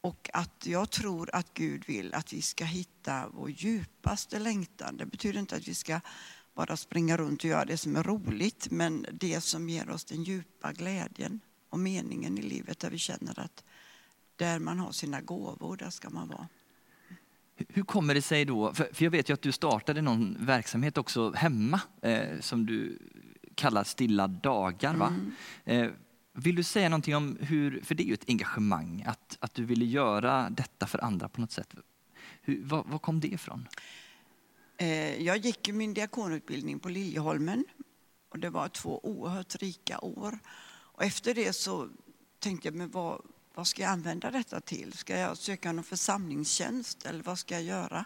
Och 0.00 0.30
att 0.32 0.66
jag 0.66 0.90
tror 0.90 1.30
att 1.34 1.54
Gud 1.54 1.84
vill 1.86 2.14
att 2.14 2.32
vi 2.32 2.42
ska 2.42 2.64
hitta 2.64 3.28
vår 3.28 3.50
djupaste 3.50 4.38
längtan. 4.38 4.96
Det 4.96 5.06
betyder 5.06 5.40
inte 5.40 5.56
att 5.56 5.68
vi 5.68 5.74
ska 5.74 6.00
bara 6.54 6.76
springa 6.76 7.16
runt 7.16 7.44
och 7.44 7.50
göra 7.50 7.64
det 7.64 7.76
som 7.76 7.96
är 7.96 8.02
roligt, 8.02 8.70
men 8.70 9.06
det 9.12 9.40
som 9.40 9.68
ger 9.68 9.90
oss 9.90 10.04
den 10.04 10.22
djupa 10.22 10.72
glädjen 10.72 11.40
och 11.70 11.78
meningen 11.78 12.38
i 12.38 12.42
livet 12.42 12.78
där 12.78 12.90
vi 12.90 12.98
känner 12.98 13.40
att 13.40 13.64
där 14.36 14.58
man 14.58 14.78
har 14.78 14.92
sina 14.92 15.20
gåvor, 15.20 15.76
där 15.76 15.90
ska 15.90 16.10
man 16.10 16.28
vara. 16.28 16.48
Hur 17.68 17.82
kommer 17.82 18.14
det 18.14 18.22
sig 18.22 18.44
då, 18.44 18.74
för, 18.74 18.88
jag 18.98 19.10
vet 19.10 19.28
ju 19.28 19.34
att 19.34 19.42
du 19.42 19.52
startade 19.52 20.02
någon 20.02 20.36
verksamhet 20.40 20.98
också 20.98 21.32
hemma 21.32 21.80
eh, 22.02 22.40
som 22.40 22.66
du 22.66 22.98
kallar 23.60 23.84
Stilla 23.84 24.26
dagar. 24.28 24.94
Va? 24.94 25.06
Mm. 25.06 25.32
Eh, 25.64 25.90
vill 26.32 26.56
du 26.56 26.62
säga 26.62 26.88
någonting 26.88 27.16
om 27.16 27.38
hur, 27.40 27.80
för 27.82 27.94
det 27.94 28.02
är 28.02 28.06
ju 28.06 28.14
ett 28.14 28.28
engagemang, 28.28 29.04
att, 29.06 29.36
att 29.40 29.54
du 29.54 29.64
ville 29.64 29.84
göra 29.84 30.50
detta 30.50 30.86
för 30.86 31.04
andra 31.04 31.28
på 31.28 31.40
något 31.40 31.52
sätt. 31.52 31.74
Hur, 32.42 32.64
var, 32.64 32.84
var 32.86 32.98
kom 32.98 33.20
det 33.20 33.28
ifrån? 33.28 33.68
Eh, 34.76 35.22
jag 35.22 35.36
gick 35.36 35.72
min 35.72 35.94
diakonutbildning 35.94 36.78
på 36.78 36.88
Liljeholmen 36.88 37.64
och 38.28 38.38
det 38.38 38.50
var 38.50 38.68
två 38.68 39.00
oerhört 39.02 39.54
rika 39.54 40.00
år. 40.00 40.38
Och 40.68 41.04
efter 41.04 41.34
det 41.34 41.52
så 41.52 41.88
tänkte 42.38 42.68
jag, 42.68 42.74
men 42.74 42.90
vad, 42.90 43.22
vad 43.54 43.66
ska 43.66 43.82
jag 43.82 43.90
använda 43.90 44.30
detta 44.30 44.60
till? 44.60 44.92
Ska 44.92 45.18
jag 45.18 45.36
söka 45.36 45.72
någon 45.72 45.84
församlingstjänst 45.84 47.06
eller 47.06 47.22
vad 47.22 47.38
ska 47.38 47.54
jag 47.54 47.64
göra? 47.64 48.04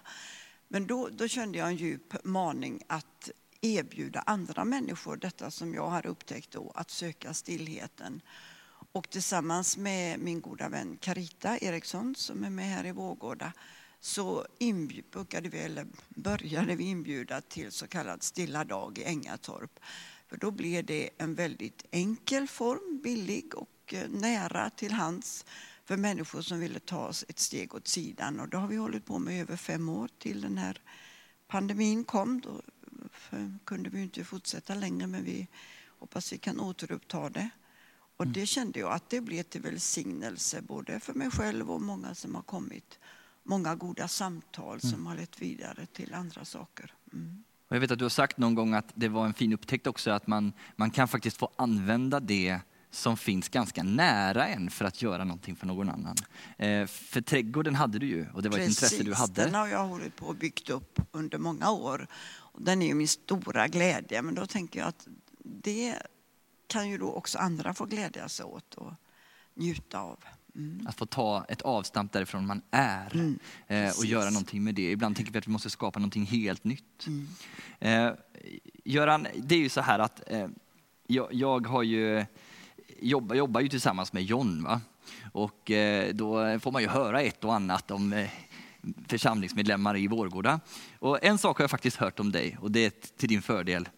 Men 0.68 0.86
då, 0.86 1.08
då 1.12 1.28
kände 1.28 1.58
jag 1.58 1.68
en 1.68 1.76
djup 1.76 2.24
maning 2.24 2.82
att 2.86 3.30
erbjuda 3.64 4.20
andra 4.26 4.64
människor 4.64 5.16
detta 5.16 5.50
som 5.50 5.74
jag 5.74 5.90
hade 5.90 6.08
upptäckt 6.08 6.50
då, 6.50 6.72
att 6.74 6.90
söka 6.90 7.34
stillheten. 7.34 8.22
Och 8.92 9.10
tillsammans 9.10 9.76
med 9.76 10.20
min 10.20 10.40
goda 10.40 10.68
vän 10.68 10.96
Carita 11.00 11.58
Eriksson 11.58 12.14
som 12.14 12.44
är 12.44 12.50
med 12.50 12.64
här 12.64 12.86
i 12.86 12.92
Vårgårda 12.92 13.52
så 14.00 14.46
inbjud, 14.58 15.04
vi, 15.42 15.58
eller 15.58 15.86
började 16.08 16.76
vi 16.76 16.84
inbjuda 16.84 17.40
till 17.40 17.72
så 17.72 17.86
kallad 17.86 18.22
stilla 18.22 18.64
dag 18.64 18.98
i 18.98 19.04
Ängatorp. 19.04 19.80
För 20.28 20.36
då 20.36 20.50
blev 20.50 20.84
det 20.84 21.10
en 21.18 21.34
väldigt 21.34 21.84
enkel 21.90 22.48
form, 22.48 23.00
billig 23.02 23.54
och 23.54 23.94
eh, 23.94 24.08
nära 24.08 24.70
till 24.70 24.92
hands 24.92 25.44
för 25.84 25.96
människor 25.96 26.42
som 26.42 26.60
ville 26.60 26.80
ta 26.80 27.12
ett 27.28 27.38
steg 27.38 27.74
åt 27.74 27.88
sidan. 27.88 28.40
Och 28.40 28.48
det 28.48 28.56
har 28.56 28.68
vi 28.68 28.76
hållit 28.76 29.06
på 29.06 29.18
med 29.18 29.36
i 29.36 29.40
över 29.40 29.56
fem 29.56 29.88
år 29.88 30.08
till 30.18 30.40
den 30.40 30.58
här 30.58 30.80
pandemin 31.46 32.04
kom. 32.04 32.40
Då 32.40 32.62
kunde 33.64 33.90
vi 33.90 34.02
inte 34.02 34.24
fortsätta 34.24 34.74
längre 34.74 35.06
men 35.06 35.24
vi 35.24 35.48
hoppas 35.98 36.32
vi 36.32 36.38
kan 36.38 36.60
återuppta 36.60 37.28
det. 37.28 37.50
Och 38.16 38.24
mm. 38.24 38.32
det 38.32 38.46
kände 38.46 38.80
jag 38.80 38.92
att 38.92 39.10
det 39.10 39.20
blev 39.20 39.42
till 39.42 39.60
välsignelse 39.60 40.62
både 40.62 41.00
för 41.00 41.14
mig 41.14 41.30
själv 41.30 41.70
och 41.70 41.82
många 41.82 42.14
som 42.14 42.34
har 42.34 42.42
kommit. 42.42 42.98
Många 43.42 43.74
goda 43.74 44.08
samtal 44.08 44.80
som 44.80 44.94
mm. 44.94 45.06
har 45.06 45.16
lett 45.16 45.42
vidare 45.42 45.86
till 45.86 46.14
andra 46.14 46.44
saker. 46.44 46.92
Mm. 47.12 47.44
Och 47.68 47.76
jag 47.76 47.80
vet 47.80 47.90
att 47.90 47.98
du 47.98 48.04
har 48.04 48.10
sagt 48.10 48.38
någon 48.38 48.54
gång 48.54 48.74
att 48.74 48.92
det 48.94 49.08
var 49.08 49.26
en 49.26 49.34
fin 49.34 49.52
upptäckt 49.52 49.86
också 49.86 50.10
att 50.10 50.26
man, 50.26 50.52
man 50.76 50.90
kan 50.90 51.08
faktiskt 51.08 51.36
få 51.36 51.50
använda 51.56 52.20
det 52.20 52.60
som 52.90 53.16
finns 53.16 53.48
ganska 53.48 53.82
nära 53.82 54.46
en 54.46 54.70
för 54.70 54.84
att 54.84 55.02
göra 55.02 55.24
någonting 55.24 55.56
för 55.56 55.66
någon 55.66 55.88
annan. 55.88 56.16
Eh, 56.58 56.86
för 56.86 57.20
trädgården 57.20 57.74
hade 57.74 57.98
du 57.98 58.06
ju 58.06 58.26
och 58.34 58.42
det 58.42 58.48
var 58.48 58.58
Precis, 58.58 58.78
ett 58.78 58.92
intresse 58.92 59.04
du 59.04 59.14
hade. 59.14 59.44
den 59.44 59.54
har 59.54 59.68
jag 59.68 59.86
hållit 59.86 60.16
på 60.16 60.26
och 60.26 60.34
byggt 60.34 60.70
upp 60.70 61.00
under 61.12 61.38
många 61.38 61.70
år. 61.70 62.06
Den 62.58 62.82
är 62.82 62.86
ju 62.86 62.94
min 62.94 63.08
stora 63.08 63.68
glädje 63.68 64.22
men 64.22 64.34
då 64.34 64.46
tänker 64.46 64.80
jag 64.80 64.88
att 64.88 65.08
det 65.38 65.98
kan 66.66 66.90
ju 66.90 66.98
då 66.98 67.12
också 67.12 67.38
andra 67.38 67.74
få 67.74 67.84
glädja 67.84 68.28
sig 68.28 68.44
åt 68.44 68.74
och 68.74 68.92
njuta 69.54 70.00
av. 70.00 70.24
Mm. 70.56 70.86
Att 70.86 70.96
få 70.96 71.06
ta 71.06 71.44
ett 71.48 71.62
avstamp 71.62 72.12
därifrån 72.12 72.46
man 72.46 72.62
är 72.70 73.14
mm, 73.14 73.38
eh, 73.66 73.98
och 73.98 74.04
göra 74.04 74.30
någonting 74.30 74.64
med 74.64 74.74
det. 74.74 74.90
Ibland 74.90 75.16
tänker 75.16 75.32
vi 75.32 75.38
att 75.38 75.46
vi 75.46 75.52
måste 75.52 75.70
skapa 75.70 75.98
någonting 75.98 76.26
helt 76.26 76.64
nytt. 76.64 77.06
Mm. 77.06 77.28
Eh, 77.78 78.14
Göran, 78.84 79.26
det 79.36 79.54
är 79.54 79.58
ju 79.58 79.68
så 79.68 79.80
här 79.80 79.98
att 79.98 80.22
eh, 80.26 80.48
jag, 81.06 81.28
jag, 81.34 81.66
har 81.66 81.82
ju, 81.82 82.24
jobbar, 82.98 83.36
jobbar 83.36 83.60
ju 83.60 83.68
tillsammans 83.68 84.12
med 84.12 84.22
John. 84.22 84.62
Va? 84.62 84.80
Och 85.32 85.70
eh, 85.70 86.14
då 86.14 86.58
får 86.58 86.72
man 86.72 86.82
ju 86.82 86.88
höra 86.88 87.20
ett 87.22 87.44
och 87.44 87.54
annat 87.54 87.90
om 87.90 88.12
eh, 88.12 88.30
församlingsmedlemmar 89.08 89.96
i 89.96 90.08
Vårgårda. 90.08 90.60
Och 90.98 91.24
en 91.24 91.38
sak 91.38 91.58
har 91.58 91.62
jag 91.62 91.70
faktiskt 91.70 91.96
hört 91.96 92.20
om 92.20 92.32
dig 92.32 92.58
och 92.60 92.70
det 92.70 92.84
är 92.84 92.90
till 92.90 93.28
din 93.28 93.42
fördel. 93.42 93.88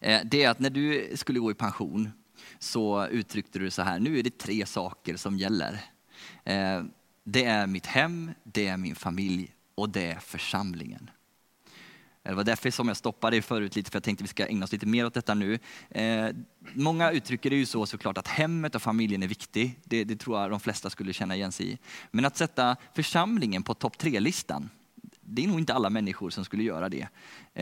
Eh, 0.00 0.20
det 0.24 0.42
är 0.42 0.50
att 0.50 0.58
när 0.58 0.70
du 0.70 1.12
skulle 1.14 1.38
gå 1.40 1.50
i 1.50 1.54
pension 1.54 2.10
så 2.58 3.06
uttryckte 3.06 3.58
du 3.58 3.70
så 3.70 3.82
här, 3.82 3.98
nu 3.98 4.18
är 4.18 4.22
det 4.22 4.38
tre 4.38 4.66
saker 4.66 5.16
som 5.16 5.38
gäller. 5.38 5.80
Eh, 6.44 6.82
det 7.24 7.44
är 7.44 7.66
mitt 7.66 7.86
hem, 7.86 8.30
det 8.44 8.68
är 8.68 8.76
min 8.76 8.94
familj 8.94 9.54
och 9.74 9.90
det 9.90 10.06
är 10.06 10.18
församlingen. 10.18 11.10
Det 12.22 12.34
var 12.34 12.44
därför 12.44 12.70
som 12.70 12.88
jag 12.88 12.96
stoppade 12.96 13.36
dig 13.36 13.42
förut 13.42 13.76
lite, 13.76 13.90
för 13.90 13.96
jag 13.96 14.02
tänkte 14.02 14.22
att 14.22 14.24
vi 14.24 14.30
ska 14.30 14.46
ägna 14.46 14.64
oss 14.64 14.72
lite 14.72 14.86
mer 14.86 15.06
åt 15.06 15.14
detta 15.14 15.34
nu. 15.34 15.58
Eh, 15.90 16.28
många 16.74 17.10
uttrycker 17.10 17.50
det 17.50 17.56
ju 17.56 17.66
så 17.66 17.86
såklart 17.86 18.18
att 18.18 18.28
hemmet 18.28 18.74
och 18.74 18.82
familjen 18.82 19.22
är 19.22 19.28
viktig. 19.28 19.80
Det, 19.84 20.04
det, 20.04 20.16
tror 20.16 20.40
jag 20.40 20.50
de 20.50 20.60
flesta 20.60 20.90
skulle 20.90 21.12
känna 21.12 21.36
igen 21.36 21.52
sig 21.52 21.72
i. 21.72 21.78
Men 22.10 22.24
att 22.24 22.36
sätta 22.36 22.76
församlingen 22.94 23.62
på 23.62 23.74
topp 23.74 23.98
tre-listan, 23.98 24.70
det 25.20 25.44
är 25.44 25.48
nog 25.48 25.58
inte 25.58 25.74
alla 25.74 25.90
människor 25.90 26.30
som 26.30 26.44
skulle 26.44 26.62
göra 26.62 26.88
det. 26.88 27.08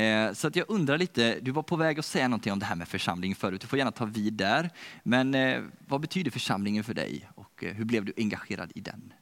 Eh, 0.02 0.32
så 0.32 0.48
att 0.48 0.56
jag 0.56 0.64
undrar 0.68 0.98
lite, 0.98 1.38
du 1.40 1.50
var 1.50 1.62
på 1.62 1.76
väg 1.76 1.98
att 1.98 2.04
säga 2.04 2.28
någonting 2.28 2.52
om 2.52 2.58
det 2.58 2.66
här 2.66 2.76
med 2.76 2.88
församling 2.88 3.34
förut. 3.34 3.60
Du 3.60 3.66
får 3.66 3.78
gärna 3.78 3.92
ta 3.92 4.04
vid 4.04 4.32
där. 4.32 4.70
Men 5.02 5.34
eh, 5.34 5.62
vad 5.88 6.00
betyder 6.00 6.30
församlingen 6.30 6.84
för 6.84 6.94
dig 6.94 7.28
och 7.34 7.64
eh, 7.64 7.74
hur 7.74 7.84
blev 7.84 8.04
du 8.04 8.12
engagerad 8.16 8.72
i 8.74 8.80
den? 8.80 9.12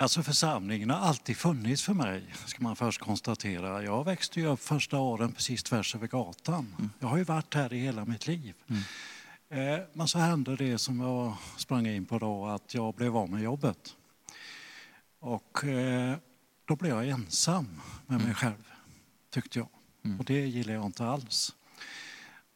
Alltså 0.00 0.22
församlingen 0.22 0.90
har 0.90 0.98
alltid 0.98 1.36
funnits 1.36 1.82
för 1.82 1.94
mig, 1.94 2.34
ska 2.46 2.62
man 2.62 2.76
först 2.76 3.00
konstatera. 3.00 3.82
Jag 3.82 4.04
växte 4.04 4.40
ju 4.40 4.46
upp 4.46 4.60
första 4.60 4.98
åren 4.98 5.32
precis 5.32 5.62
tvärs 5.62 5.94
över 5.94 6.06
gatan. 6.06 6.74
Mm. 6.78 6.90
Jag 6.98 7.08
har 7.08 7.16
ju 7.16 7.24
varit 7.24 7.54
här 7.54 7.72
i 7.72 7.78
hela 7.78 8.04
mitt 8.04 8.26
liv. 8.26 8.54
Mm. 9.48 9.82
Men 9.92 10.08
så 10.08 10.18
hände 10.18 10.56
det 10.56 10.78
som 10.78 11.00
jag 11.00 11.36
sprang 11.56 11.86
in 11.86 12.06
på 12.06 12.18
då, 12.18 12.46
att 12.46 12.74
jag 12.74 12.94
blev 12.94 13.16
av 13.16 13.30
med 13.30 13.42
jobbet. 13.42 13.96
Och 15.18 15.58
då 16.64 16.76
blev 16.76 16.96
jag 16.96 17.08
ensam 17.08 17.80
med 18.06 18.18
mig 18.18 18.24
mm. 18.24 18.34
själv, 18.34 18.72
tyckte 19.30 19.58
jag. 19.58 19.68
Mm. 20.04 20.18
Och 20.18 20.24
det 20.24 20.46
gillade 20.46 20.72
jag 20.72 20.86
inte 20.86 21.06
alls. 21.06 21.54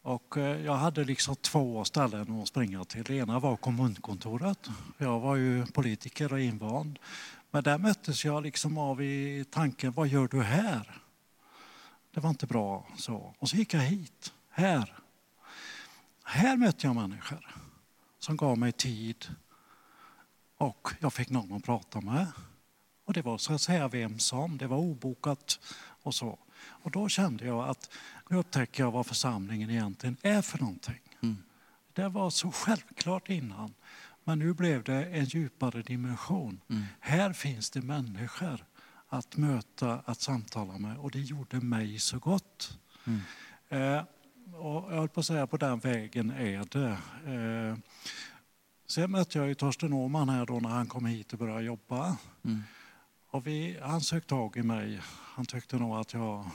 Och 0.05 0.37
eh, 0.37 0.65
jag 0.65 0.75
hade 0.75 1.05
liksom 1.05 1.37
två 1.37 1.85
ställen 1.85 2.41
att 2.41 2.49
springa 2.49 2.85
till. 2.85 3.05
Det 3.05 3.15
ena 3.15 3.39
var 3.39 3.57
kommunkontoret. 3.57 4.69
Jag 4.99 5.21
var 5.21 5.37
ju 5.37 5.67
politiker 5.67 6.33
och 6.33 6.41
invand. 6.41 6.99
Men 7.51 7.63
där 7.63 7.79
möttes 7.79 8.25
jag 8.25 8.43
liksom 8.43 8.79
av 8.79 9.03
i 9.03 9.45
tanken, 9.51 9.93
vad 9.93 10.09
gör 10.09 10.29
du 10.29 10.43
här? 10.43 11.01
Det 12.11 12.21
var 12.21 12.31
inte 12.31 12.47
bra 12.47 12.87
så. 12.97 13.35
Och 13.39 13.49
så 13.49 13.57
gick 13.57 13.75
jag 13.75 13.81
hit, 13.81 14.33
här. 14.51 14.95
Här 16.25 16.57
mötte 16.57 16.87
jag 16.87 16.97
människor 16.97 17.55
som 18.19 18.37
gav 18.37 18.59
mig 18.59 18.73
tid 18.73 19.27
och 20.59 20.89
jag 21.01 21.13
fick 21.13 21.31
någon 21.31 21.53
att 21.53 21.65
prata 21.65 22.01
med. 22.01 22.27
Och 23.05 23.13
det 23.13 23.23
var 23.23 23.39
så 23.39 23.55
att 23.55 23.61
säga 23.61 23.89
vem 23.89 24.19
som, 24.19 24.59
det 24.59 24.67
var 24.67 24.79
obokat 24.79 25.59
och 26.05 26.15
så. 26.15 26.39
Och 26.67 26.91
då 26.91 27.09
kände 27.09 27.47
jag 27.47 27.69
att 27.69 27.91
nu 28.29 28.37
upptäcker 28.37 28.83
jag 28.83 28.91
vad 28.91 29.07
församlingen 29.07 29.71
egentligen 29.71 30.17
är 30.23 30.43
för 30.43 30.59
någonting. 30.59 31.01
Mm. 31.23 31.37
Det 31.93 32.09
var 32.09 32.31
så 32.31 32.51
självklart 32.51 33.29
innan. 33.29 33.75
Men 34.25 34.39
nu 34.39 34.55
blev 34.55 34.83
det 34.83 35.05
en 35.05 35.25
djupare 35.25 35.83
dimension. 35.83 36.61
Mm. 36.69 36.85
Här 37.01 37.33
finns 37.33 37.71
det 37.71 37.83
människor 37.83 38.65
att 39.09 39.37
möta, 39.37 40.03
att 40.05 40.21
samtala 40.21 40.79
med 40.79 40.97
och 40.99 41.11
det 41.11 41.21
gjorde 41.21 41.61
mig 41.61 41.99
så 41.99 42.19
gott. 42.19 42.79
Mm. 43.05 43.21
Eh, 43.69 44.05
och 44.55 44.93
jag 44.93 44.99
höll 44.99 45.09
på 45.09 45.21
att 45.21 45.27
säga, 45.27 45.47
på 45.47 45.57
den 45.57 45.79
vägen 45.79 46.31
är 46.31 46.65
det. 46.71 46.99
Eh, 47.33 47.79
sen 48.87 49.11
mötte 49.11 49.39
jag 49.39 49.49
ju 49.49 49.55
Torsten 49.55 49.93
Åhman 49.93 50.29
här 50.29 50.47
då 50.47 50.61
när 50.61 50.69
han 50.69 50.87
kom 50.87 51.07
hit 51.07 51.33
och 51.33 51.39
började 51.39 51.63
jobba. 51.63 52.17
Mm. 52.45 52.63
Och 53.35 53.47
vi, 53.47 53.79
han 53.83 54.01
sökte 54.01 54.29
tag 54.29 54.57
i 54.57 54.63
mig. 54.63 55.01
Han 55.09 55.47
tyckte 55.47 55.77
nog 55.77 55.97
att 55.97 56.13
jag 56.13 56.51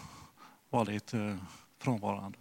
var 0.69 0.86
lite 0.86 1.38
frånvarande 1.79 2.38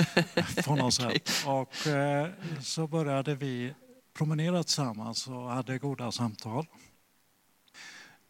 på 0.64 0.76
något 0.76 0.94
sätt. 0.94 1.30
Och 1.46 1.86
eh, 1.86 2.28
så 2.60 2.86
började 2.86 3.34
vi 3.34 3.74
promenera 4.12 4.62
tillsammans 4.62 5.28
och 5.28 5.50
hade 5.50 5.78
goda 5.78 6.12
samtal. 6.12 6.66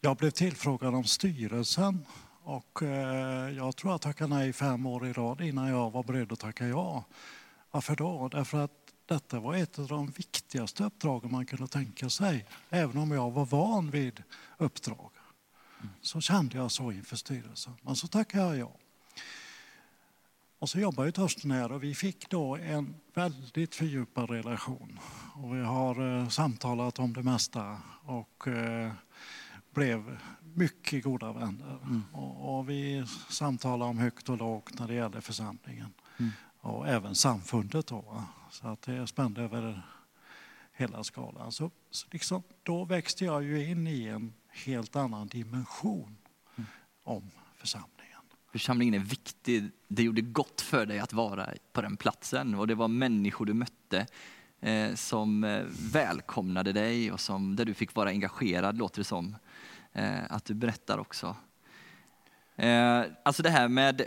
Jag 0.00 0.16
blev 0.16 0.30
tillfrågad 0.30 0.94
om 0.94 1.04
styrelsen 1.04 2.06
och 2.42 2.82
eh, 2.82 3.50
jag 3.50 3.76
tror 3.76 3.92
jag 3.92 4.00
tackade 4.00 4.34
nej 4.34 4.52
fem 4.52 4.86
år 4.86 5.06
i 5.06 5.12
rad 5.12 5.40
innan 5.40 5.68
jag 5.68 5.90
var 5.90 6.02
beredd 6.02 6.32
att 6.32 6.40
tacka 6.40 6.66
ja. 6.66 7.04
Varför 7.70 7.96
då? 7.96 8.28
Därför 8.28 8.58
att 8.64 8.72
detta 9.06 9.40
var 9.40 9.54
ett 9.54 9.78
av 9.78 9.86
de 9.86 10.06
viktigaste 10.06 10.84
uppdragen 10.84 11.32
man 11.32 11.46
kunde 11.46 11.68
tänka 11.68 12.10
sig, 12.10 12.46
även 12.70 12.98
om 12.98 13.10
jag 13.10 13.30
var 13.30 13.44
van 13.44 13.90
vid 13.90 14.22
uppdrag. 14.58 15.10
Så 16.00 16.20
kände 16.20 16.56
jag 16.56 16.70
så 16.70 16.92
inför 16.92 17.16
styrelsen. 17.16 17.72
Men 17.82 17.96
så 17.96 18.06
tackade 18.06 18.44
jag 18.44 18.58
ja. 18.58 18.76
Och 20.58 20.68
så 20.68 20.80
jobbar 20.80 21.04
ju 21.04 21.12
Torsten 21.12 21.50
här 21.50 21.72
och 21.72 21.82
vi 21.82 21.94
fick 21.94 22.30
då 22.30 22.56
en 22.56 22.94
väldigt 23.14 23.74
fördjupad 23.74 24.30
relation. 24.30 24.98
Och 25.34 25.54
vi 25.54 25.60
har 25.60 26.20
eh, 26.20 26.28
samtalat 26.28 26.98
om 26.98 27.12
det 27.12 27.22
mesta 27.22 27.78
och 28.04 28.48
eh, 28.48 28.92
blev 29.74 30.18
mycket 30.54 31.04
goda 31.04 31.32
vänner. 31.32 31.78
Och, 32.12 32.58
och 32.58 32.70
vi 32.70 33.04
samtalar 33.28 33.86
om 33.86 33.98
högt 33.98 34.28
och 34.28 34.38
lågt 34.38 34.78
när 34.78 34.88
det 34.88 34.94
gäller 34.94 35.20
församlingen. 35.20 35.92
Och 36.60 36.88
även 36.88 37.14
samfundet. 37.14 37.86
Då? 37.86 38.24
Så 38.50 38.68
att 38.68 38.82
det 38.82 39.06
spände 39.06 39.42
över 39.42 39.82
hela 40.72 41.04
skalan. 41.04 41.52
Så, 41.52 41.70
så 41.90 42.06
liksom, 42.10 42.42
då 42.62 42.84
växte 42.84 43.24
jag 43.24 43.42
ju 43.42 43.70
in 43.70 43.86
i 43.86 44.04
en 44.04 44.32
helt 44.52 44.96
annan 44.96 45.26
dimension 45.26 46.16
om 47.04 47.30
församlingen. 47.56 48.20
Församlingen 48.52 48.94
är 48.94 48.98
viktig. 48.98 49.70
Det 49.88 50.02
gjorde 50.02 50.20
gott 50.20 50.60
för 50.60 50.86
dig 50.86 50.98
att 50.98 51.12
vara 51.12 51.50
på 51.72 51.82
den 51.82 51.96
platsen 51.96 52.54
och 52.54 52.66
det 52.66 52.74
var 52.74 52.88
människor 52.88 53.46
du 53.46 53.54
mötte 53.54 54.06
eh, 54.60 54.94
som 54.94 55.44
eh, 55.44 55.64
välkomnade 55.92 56.72
dig 56.72 57.12
och 57.12 57.20
som, 57.20 57.56
där 57.56 57.64
du 57.64 57.74
fick 57.74 57.94
vara 57.94 58.08
engagerad, 58.08 58.78
låter 58.78 59.00
det 59.00 59.04
som. 59.04 59.36
Eh, 59.92 60.32
att 60.32 60.44
du 60.44 60.54
berättar 60.54 60.98
också. 60.98 61.36
Eh, 62.56 63.02
alltså 63.22 63.42
det 63.42 63.50
här 63.50 63.68
med, 63.68 64.02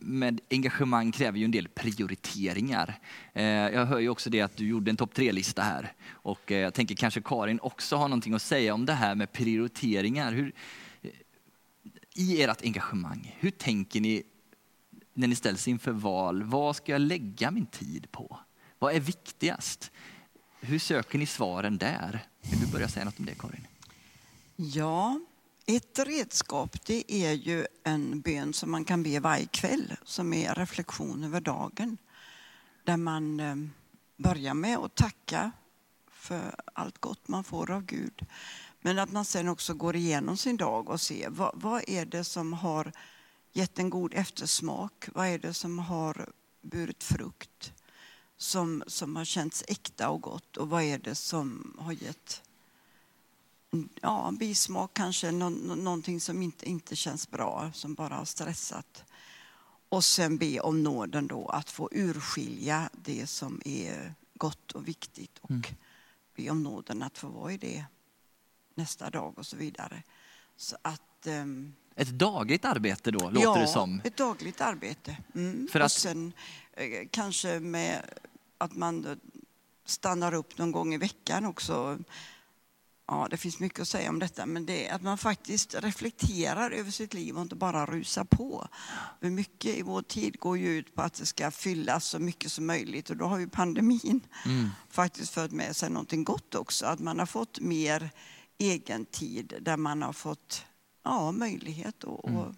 med 0.00 0.40
engagemang 0.50 1.12
kräver 1.12 1.38
ju 1.38 1.44
en 1.44 1.50
del 1.50 1.68
prioriteringar. 1.68 2.98
Eh, 3.32 3.44
jag 3.44 3.86
hör 3.86 3.98
ju 3.98 4.08
också 4.08 4.30
det 4.30 4.40
att 4.40 4.56
du 4.56 4.68
gjorde 4.68 4.90
en 4.90 4.96
topp 4.96 5.14
tre-lista 5.14 5.62
här 5.62 5.92
och 6.10 6.52
eh, 6.52 6.58
jag 6.58 6.74
tänker 6.74 6.94
kanske 6.94 7.20
Karin 7.20 7.60
också 7.62 7.96
har 7.96 8.08
någonting 8.08 8.34
att 8.34 8.42
säga 8.42 8.74
om 8.74 8.86
det 8.86 8.92
här 8.92 9.14
med 9.14 9.32
prioriteringar. 9.32 10.32
Hur, 10.32 10.52
eh, 11.02 11.10
i 12.14 12.42
ert 12.42 12.62
engagemang, 12.62 13.36
hur 13.38 13.50
tänker 13.50 14.00
ni 14.00 14.22
när 15.14 15.28
ni 15.28 15.34
ställs 15.34 15.68
inför 15.68 15.92
val? 15.92 16.42
Vad 16.42 16.76
ska 16.76 16.92
jag 16.92 17.00
lägga 17.00 17.50
min 17.50 17.66
tid 17.66 18.10
på? 18.10 18.38
Vad 18.78 18.94
är 18.94 19.00
viktigast? 19.00 19.90
Hur 20.60 20.78
söker 20.78 21.18
ni 21.18 21.26
svaren 21.26 21.78
där? 21.78 22.26
Vill 22.50 22.60
du 22.60 22.66
börja 22.66 22.88
säga 22.88 23.04
något 23.04 23.18
om 23.18 23.26
det 23.26 23.34
Karin? 23.34 23.66
Ja, 24.56 25.20
ett 25.70 25.98
redskap 25.98 26.86
det 26.86 27.12
är 27.12 27.32
ju 27.32 27.66
en 27.84 28.20
bön 28.20 28.52
som 28.52 28.70
man 28.70 28.84
kan 28.84 29.02
be 29.02 29.20
varje 29.20 29.46
kväll 29.46 29.96
som 30.04 30.32
är 30.32 30.54
reflektion 30.54 31.24
över 31.24 31.40
dagen. 31.40 31.98
Där 32.84 32.96
man 32.96 33.40
eh, 33.40 33.56
börjar 34.16 34.54
med 34.54 34.78
att 34.78 34.94
tacka 34.94 35.50
för 36.10 36.54
allt 36.72 36.98
gott 36.98 37.28
man 37.28 37.44
får 37.44 37.70
av 37.70 37.84
Gud. 37.84 38.26
Men 38.80 38.98
att 38.98 39.12
man 39.12 39.24
sen 39.24 39.48
också 39.48 39.74
går 39.74 39.96
igenom 39.96 40.36
sin 40.36 40.56
dag 40.56 40.88
och 40.88 41.00
ser 41.00 41.30
vad, 41.30 41.52
vad 41.54 41.84
är 41.86 42.06
det 42.06 42.24
som 42.24 42.52
har 42.52 42.92
gett 43.52 43.78
en 43.78 43.90
god 43.90 44.14
eftersmak? 44.14 45.08
Vad 45.14 45.26
är 45.26 45.38
det 45.38 45.54
som 45.54 45.78
har 45.78 46.28
burit 46.60 47.04
frukt? 47.04 47.72
Som, 48.36 48.84
som 48.86 49.16
har 49.16 49.24
känts 49.24 49.64
äkta 49.68 50.08
och 50.08 50.20
gott 50.20 50.56
och 50.56 50.68
vad 50.68 50.82
är 50.82 50.98
det 50.98 51.14
som 51.14 51.76
har 51.78 51.92
gett 51.92 52.42
ja, 54.00 54.32
bismak 54.38 54.94
kanske, 54.94 55.30
nå, 55.30 55.48
någonting 55.48 56.20
som 56.20 56.42
inte, 56.42 56.68
inte 56.68 56.96
känns 56.96 57.30
bra, 57.30 57.70
som 57.74 57.94
bara 57.94 58.14
har 58.14 58.24
stressat. 58.24 59.04
Och 59.88 60.04
sen 60.04 60.38
be 60.38 60.60
om 60.60 60.82
nåden 60.82 61.26
då 61.26 61.48
att 61.48 61.70
få 61.70 61.88
urskilja 61.92 62.90
det 62.92 63.26
som 63.26 63.60
är 63.64 64.14
gott 64.34 64.72
och 64.72 64.88
viktigt 64.88 65.38
och 65.38 65.50
mm. 65.50 65.62
be 66.36 66.50
om 66.50 66.62
nåden 66.62 67.02
att 67.02 67.18
få 67.18 67.28
vara 67.28 67.52
i 67.52 67.56
det 67.56 67.84
nästa 68.74 69.10
dag 69.10 69.38
och 69.38 69.46
så 69.46 69.56
vidare. 69.56 70.02
Så 70.56 70.76
att, 70.82 71.26
um, 71.26 71.74
ett 71.94 72.08
dagligt 72.08 72.64
arbete 72.64 73.10
då, 73.10 73.30
låter 73.30 73.42
ja, 73.42 73.58
det 73.58 73.66
som? 73.66 74.00
ett 74.04 74.16
dagligt 74.16 74.60
arbete. 74.60 75.16
Mm. 75.34 75.68
För 75.72 75.80
att... 75.80 75.84
Och 75.84 75.90
sen 75.90 76.32
eh, 76.72 77.08
kanske 77.10 77.60
med 77.60 78.02
att 78.58 78.76
man 78.76 79.20
stannar 79.84 80.34
upp 80.34 80.58
någon 80.58 80.72
gång 80.72 80.94
i 80.94 80.98
veckan 80.98 81.44
också. 81.44 81.98
Ja, 83.10 83.26
det 83.30 83.36
finns 83.36 83.60
mycket 83.60 83.80
att 83.80 83.88
säga 83.88 84.10
om 84.10 84.18
detta, 84.18 84.46
men 84.46 84.66
det 84.66 84.86
är 84.86 84.94
att 84.94 85.02
man 85.02 85.18
faktiskt 85.18 85.74
reflekterar 85.74 86.70
över 86.70 86.90
sitt 86.90 87.14
liv 87.14 87.36
och 87.36 87.42
inte 87.42 87.54
bara 87.54 87.86
rusar 87.86 88.24
på. 88.24 88.68
För 89.20 89.30
mycket 89.30 89.76
i 89.76 89.82
vår 89.82 90.02
tid 90.02 90.38
går 90.40 90.58
ju 90.58 90.78
ut 90.78 90.94
på 90.94 91.02
att 91.02 91.14
det 91.14 91.26
ska 91.26 91.50
fyllas 91.50 92.04
så 92.04 92.18
mycket 92.18 92.52
som 92.52 92.66
möjligt 92.66 93.10
och 93.10 93.16
då 93.16 93.24
har 93.24 93.38
ju 93.38 93.48
pandemin 93.48 94.20
mm. 94.44 94.70
faktiskt 94.90 95.34
fört 95.34 95.50
med 95.50 95.76
sig 95.76 95.90
någonting 95.90 96.24
gott 96.24 96.54
också. 96.54 96.86
Att 96.86 97.00
man 97.00 97.18
har 97.18 97.26
fått 97.26 97.60
mer 97.60 98.10
egen 98.58 99.04
tid 99.04 99.54
där 99.60 99.76
man 99.76 100.02
har 100.02 100.12
fått 100.12 100.64
ja, 101.04 101.32
möjlighet 101.32 102.04
och, 102.04 102.28
mm. 102.28 102.54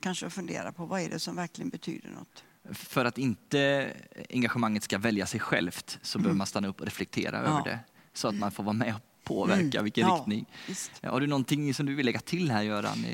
kanske 0.00 0.30
fundera 0.30 0.72
på 0.72 0.86
vad 0.86 1.00
är 1.00 1.10
det 1.10 1.18
som 1.18 1.36
verkligen 1.36 1.68
betyder 1.68 2.10
något. 2.10 2.44
För 2.76 3.04
att 3.04 3.18
inte 3.18 3.92
engagemanget 4.30 4.82
ska 4.82 4.98
välja 4.98 5.26
sig 5.26 5.40
självt 5.40 5.98
så 6.02 6.18
mm. 6.18 6.22
behöver 6.22 6.38
man 6.38 6.46
stanna 6.46 6.68
upp 6.68 6.80
och 6.80 6.86
reflektera 6.86 7.36
ja. 7.36 7.42
över 7.42 7.64
det. 7.64 7.78
Så 8.12 8.28
att 8.28 8.34
man 8.34 8.52
får 8.52 8.62
vara 8.62 8.72
med 8.72 8.94
påverka 9.24 9.78
mm. 9.78 9.84
vilken 9.84 10.08
ja, 10.08 10.14
riktning. 10.14 10.46
Visst. 10.68 11.04
Har 11.04 11.20
du 11.20 11.26
någonting 11.26 11.74
som 11.74 11.86
du 11.86 11.94
vill 11.94 12.06
lägga 12.06 12.20
till 12.20 12.50
här 12.50 12.62
Göran? 12.62 13.04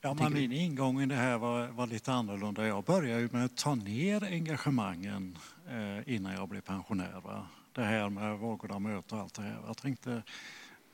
Ja, 0.00 0.14
men 0.14 0.32
min 0.32 0.52
ingång 0.52 1.02
i 1.02 1.06
det 1.06 1.14
här 1.14 1.38
var, 1.38 1.66
var 1.66 1.86
lite 1.86 2.12
annorlunda. 2.12 2.66
Jag 2.66 2.84
började 2.84 3.28
med 3.32 3.44
att 3.44 3.56
ta 3.56 3.74
ner 3.74 4.24
engagemangen 4.24 5.38
eh, 5.68 6.14
innan 6.14 6.32
jag 6.32 6.48
blev 6.48 6.60
pensionär. 6.60 7.20
Va? 7.24 7.46
Det 7.72 7.82
här 7.82 8.08
med 8.08 8.38
Vårgårda 8.38 8.78
möte 8.78 9.14
och 9.14 9.20
allt 9.20 9.34
det 9.34 9.42
här. 9.42 9.58
Jag 9.66 9.76
tänkte, 9.76 10.22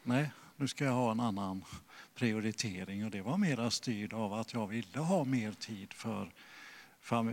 nej, 0.03 0.31
nu 0.57 0.69
ska 0.69 0.85
jag 0.85 0.93
ha 0.93 1.11
en 1.11 1.21
annan 1.21 1.65
prioritering 2.15 3.05
och 3.05 3.11
det 3.11 3.23
var 3.23 3.37
mera 3.37 3.71
styrd 3.71 4.13
av 4.13 4.33
att 4.33 4.55
jag 4.55 4.67
ville 4.67 4.99
ha 4.99 5.25
mer 5.25 5.53
tid 5.53 5.93
för 5.93 6.33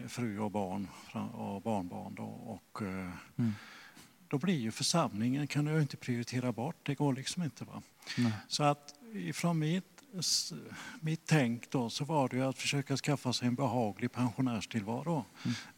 fru 0.07 0.39
och 0.39 0.51
barn 0.51 0.87
och 1.33 1.61
barnbarn. 1.61 2.15
Då. 2.15 2.23
Och, 2.23 2.81
eh, 2.81 3.11
mm. 3.37 3.53
Då 4.27 4.37
blir 4.37 4.59
ju 4.59 4.71
församlingen, 4.71 5.47
kan 5.47 5.67
jag 5.67 5.81
inte 5.81 5.97
prioritera 5.97 6.51
bort, 6.51 6.75
det 6.83 6.95
går 6.95 7.13
liksom 7.13 7.43
inte. 7.43 7.65
Va? 7.65 7.81
Så 8.47 8.63
att 8.63 8.93
ifrån 9.13 9.59
mitt, 9.59 10.03
mitt 10.99 11.21
tänk 11.25 11.71
då 11.71 11.89
så 11.89 12.05
var 12.05 12.29
det 12.29 12.41
att 12.41 12.57
försöka 12.57 12.97
skaffa 12.97 13.33
sig 13.33 13.47
en 13.47 13.55
behaglig 13.55 14.11
pensionärstillvaro. 14.11 15.25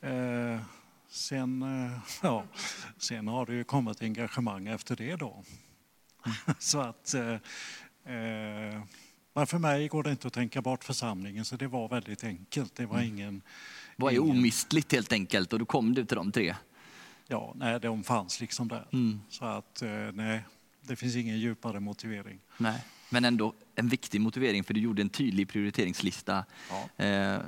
Mm. 0.01 0.53
Eh, 0.55 0.61
sen, 1.09 1.61
eh, 1.61 1.99
ja, 2.21 2.43
sen 2.97 3.27
har 3.27 3.45
det 3.45 3.53
ju 3.53 3.63
kommit 3.63 4.01
engagemang 4.01 4.67
efter 4.67 4.95
det 4.95 5.15
då. 5.15 5.43
så 6.59 6.79
att, 6.79 7.13
eh, 7.13 7.33
eh, 8.15 8.83
men 9.33 9.47
för 9.47 9.57
mig 9.57 9.87
går 9.87 10.03
det 10.03 10.11
inte 10.11 10.27
att 10.27 10.33
tänka 10.33 10.61
bort 10.61 10.83
församlingen, 10.83 11.45
så 11.45 11.55
det 11.55 11.67
var 11.67 11.89
väldigt 11.89 12.23
enkelt. 12.23 12.75
Det 12.75 12.85
var 12.85 12.97
mm. 12.97 13.07
ingen... 13.07 13.41
Vad 13.95 14.13
är 14.13 14.19
omistligt 14.19 14.91
helt 14.91 15.11
enkelt? 15.11 15.53
Och 15.53 15.59
då 15.59 15.65
kom 15.65 15.93
du 15.93 16.05
till 16.05 16.17
de 16.17 16.31
tre? 16.31 16.55
Ja, 17.27 17.53
nej, 17.55 17.79
de 17.79 18.03
fanns 18.03 18.41
liksom 18.41 18.67
där. 18.67 18.87
Mm. 18.93 19.21
Så 19.29 19.45
att, 19.45 19.81
eh, 19.81 19.89
nej, 20.13 20.43
det 20.81 20.95
finns 20.95 21.15
ingen 21.15 21.39
djupare 21.39 21.79
motivering. 21.79 22.39
Nej, 22.57 22.83
men 23.09 23.25
ändå 23.25 23.53
en 23.75 23.87
viktig 23.87 24.21
motivering, 24.21 24.63
för 24.63 24.73
du 24.73 24.79
gjorde 24.79 25.01
en 25.01 25.09
tydlig 25.09 25.49
prioriteringslista. 25.49 26.45
Ja. 26.69 27.05
Eh, 27.05 27.39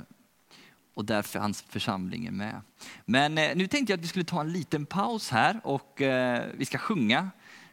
och 0.94 1.04
där 1.04 1.22
fanns 1.22 1.62
församlingen 1.62 2.36
med. 2.36 2.60
Men 3.04 3.38
eh, 3.38 3.56
nu 3.56 3.66
tänkte 3.66 3.92
jag 3.92 3.98
att 3.98 4.04
vi 4.04 4.08
skulle 4.08 4.24
ta 4.24 4.40
en 4.40 4.52
liten 4.52 4.86
paus 4.86 5.30
här 5.30 5.60
och 5.64 6.02
eh, 6.02 6.46
vi 6.54 6.64
ska 6.64 6.78
sjunga 6.78 7.30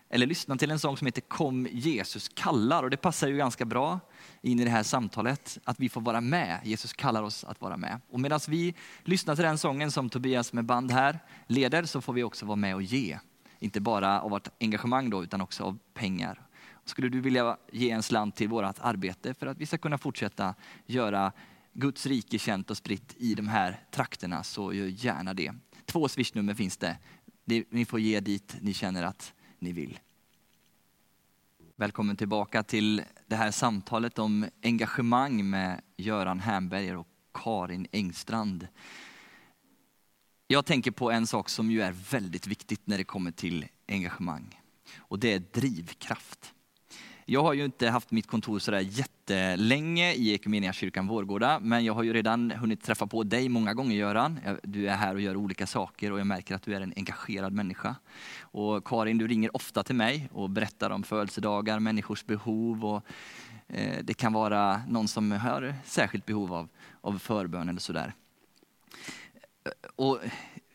eller 0.09 0.27
lyssna 0.27 0.57
till 0.57 0.71
en 0.71 0.79
sång 0.79 0.97
som 0.97 1.05
heter 1.05 1.21
Kom 1.21 1.67
Jesus 1.71 2.29
kallar. 2.29 2.83
Och 2.83 2.89
det 2.89 2.97
passar 2.97 3.27
ju 3.27 3.37
ganska 3.37 3.65
bra 3.65 3.99
in 4.47 4.59
i 4.59 4.63
det 4.63 4.69
här 4.69 4.83
samtalet, 4.83 5.57
att 5.63 5.79
vi 5.79 5.89
får 5.89 6.01
vara 6.01 6.21
med. 6.21 6.59
Jesus 6.63 6.93
kallar 6.93 7.23
oss 7.23 7.43
att 7.43 7.61
vara 7.61 7.77
med. 7.77 8.01
Och 8.09 8.19
medan 8.19 8.39
vi 8.47 8.73
lyssnar 9.03 9.35
till 9.35 9.43
den 9.43 9.57
sången 9.57 9.91
som 9.91 10.09
Tobias 10.09 10.53
med 10.53 10.65
band 10.65 10.91
här 10.91 11.19
leder, 11.47 11.83
så 11.83 12.01
får 12.01 12.13
vi 12.13 12.23
också 12.23 12.45
vara 12.45 12.55
med 12.55 12.75
och 12.75 12.81
ge. 12.81 13.19
Inte 13.59 13.81
bara 13.81 14.21
av 14.21 14.29
vårt 14.31 14.47
engagemang 14.59 15.09
då, 15.09 15.23
utan 15.23 15.41
också 15.41 15.63
av 15.63 15.77
pengar. 15.93 16.41
Skulle 16.85 17.09
du 17.09 17.21
vilja 17.21 17.57
ge 17.71 17.89
en 17.91 18.03
slant 18.03 18.35
till 18.35 18.49
vårt 18.49 18.79
arbete 18.79 19.33
för 19.33 19.47
att 19.47 19.57
vi 19.57 19.65
ska 19.65 19.77
kunna 19.77 19.97
fortsätta 19.97 20.55
göra 20.85 21.31
Guds 21.73 22.05
rike 22.05 22.39
känt 22.39 22.71
och 22.71 22.77
spritt 22.77 23.15
i 23.17 23.35
de 23.35 23.47
här 23.47 23.79
trakterna, 23.91 24.43
så 24.43 24.73
gör 24.73 24.85
gärna 24.85 25.33
det. 25.33 25.53
Två 25.85 26.07
swishnummer 26.07 26.53
finns 26.53 26.77
det. 26.77 26.97
Ni 27.69 27.85
får 27.85 27.99
ge 27.99 28.19
dit 28.19 28.55
ni 28.61 28.73
känner 28.73 29.03
att 29.03 29.33
ni 29.59 29.71
vill. 29.71 29.99
Välkommen 31.79 32.15
tillbaka 32.15 32.63
till 32.63 33.03
det 33.27 33.35
här 33.35 33.51
samtalet 33.51 34.19
om 34.19 34.45
engagemang 34.63 35.49
med 35.49 35.81
Göran 35.97 36.39
Hernberger 36.39 36.97
och 36.97 37.07
Karin 37.33 37.87
Engstrand. 37.91 38.67
Jag 40.47 40.65
tänker 40.65 40.91
på 40.91 41.11
en 41.11 41.27
sak 41.27 41.49
som 41.49 41.71
ju 41.71 41.81
är 41.81 41.91
väldigt 41.91 42.47
viktigt 42.47 42.87
när 42.87 42.97
det 42.97 43.03
kommer 43.03 43.31
till 43.31 43.65
engagemang. 43.87 44.61
Och 44.97 45.19
det 45.19 45.33
är 45.33 45.39
drivkraft. 45.39 46.53
Jag 47.29 47.43
har 47.43 47.53
ju 47.53 47.65
inte 47.65 47.89
haft 47.89 48.11
mitt 48.11 48.27
kontor 48.27 48.59
sådär 48.59 48.79
jättelänge 48.79 50.13
i 50.13 50.39
kyrkan 50.73 51.07
Vårgårda, 51.07 51.59
men 51.59 51.85
jag 51.85 51.93
har 51.93 52.03
ju 52.03 52.13
redan 52.13 52.51
hunnit 52.51 52.83
träffa 52.83 53.07
på 53.07 53.23
dig 53.23 53.49
många 53.49 53.73
gånger 53.73 53.95
Göran. 53.95 54.39
Du 54.63 54.89
är 54.89 54.95
här 54.95 55.15
och 55.15 55.21
gör 55.21 55.35
olika 55.35 55.67
saker 55.67 56.11
och 56.11 56.19
jag 56.19 56.27
märker 56.27 56.55
att 56.55 56.63
du 56.63 56.75
är 56.75 56.81
en 56.81 56.93
engagerad 56.95 57.53
människa. 57.53 57.95
Och 58.39 58.87
Karin, 58.87 59.17
du 59.17 59.27
ringer 59.27 59.55
ofta 59.55 59.83
till 59.83 59.95
mig 59.95 60.29
och 60.31 60.49
berättar 60.49 60.89
om 60.89 61.03
födelsedagar, 61.03 61.79
människors 61.79 62.25
behov 62.25 62.85
och 62.85 63.03
eh, 63.67 63.97
det 64.03 64.13
kan 64.13 64.33
vara 64.33 64.81
någon 64.87 65.07
som 65.07 65.31
har 65.31 65.75
särskilt 65.85 66.25
behov 66.25 66.53
av, 66.53 66.69
av 67.01 67.19
förbön 67.19 67.69
eller 67.69 67.79
sådär. 67.79 68.13
Eh, 69.65 69.89
och 69.95 70.19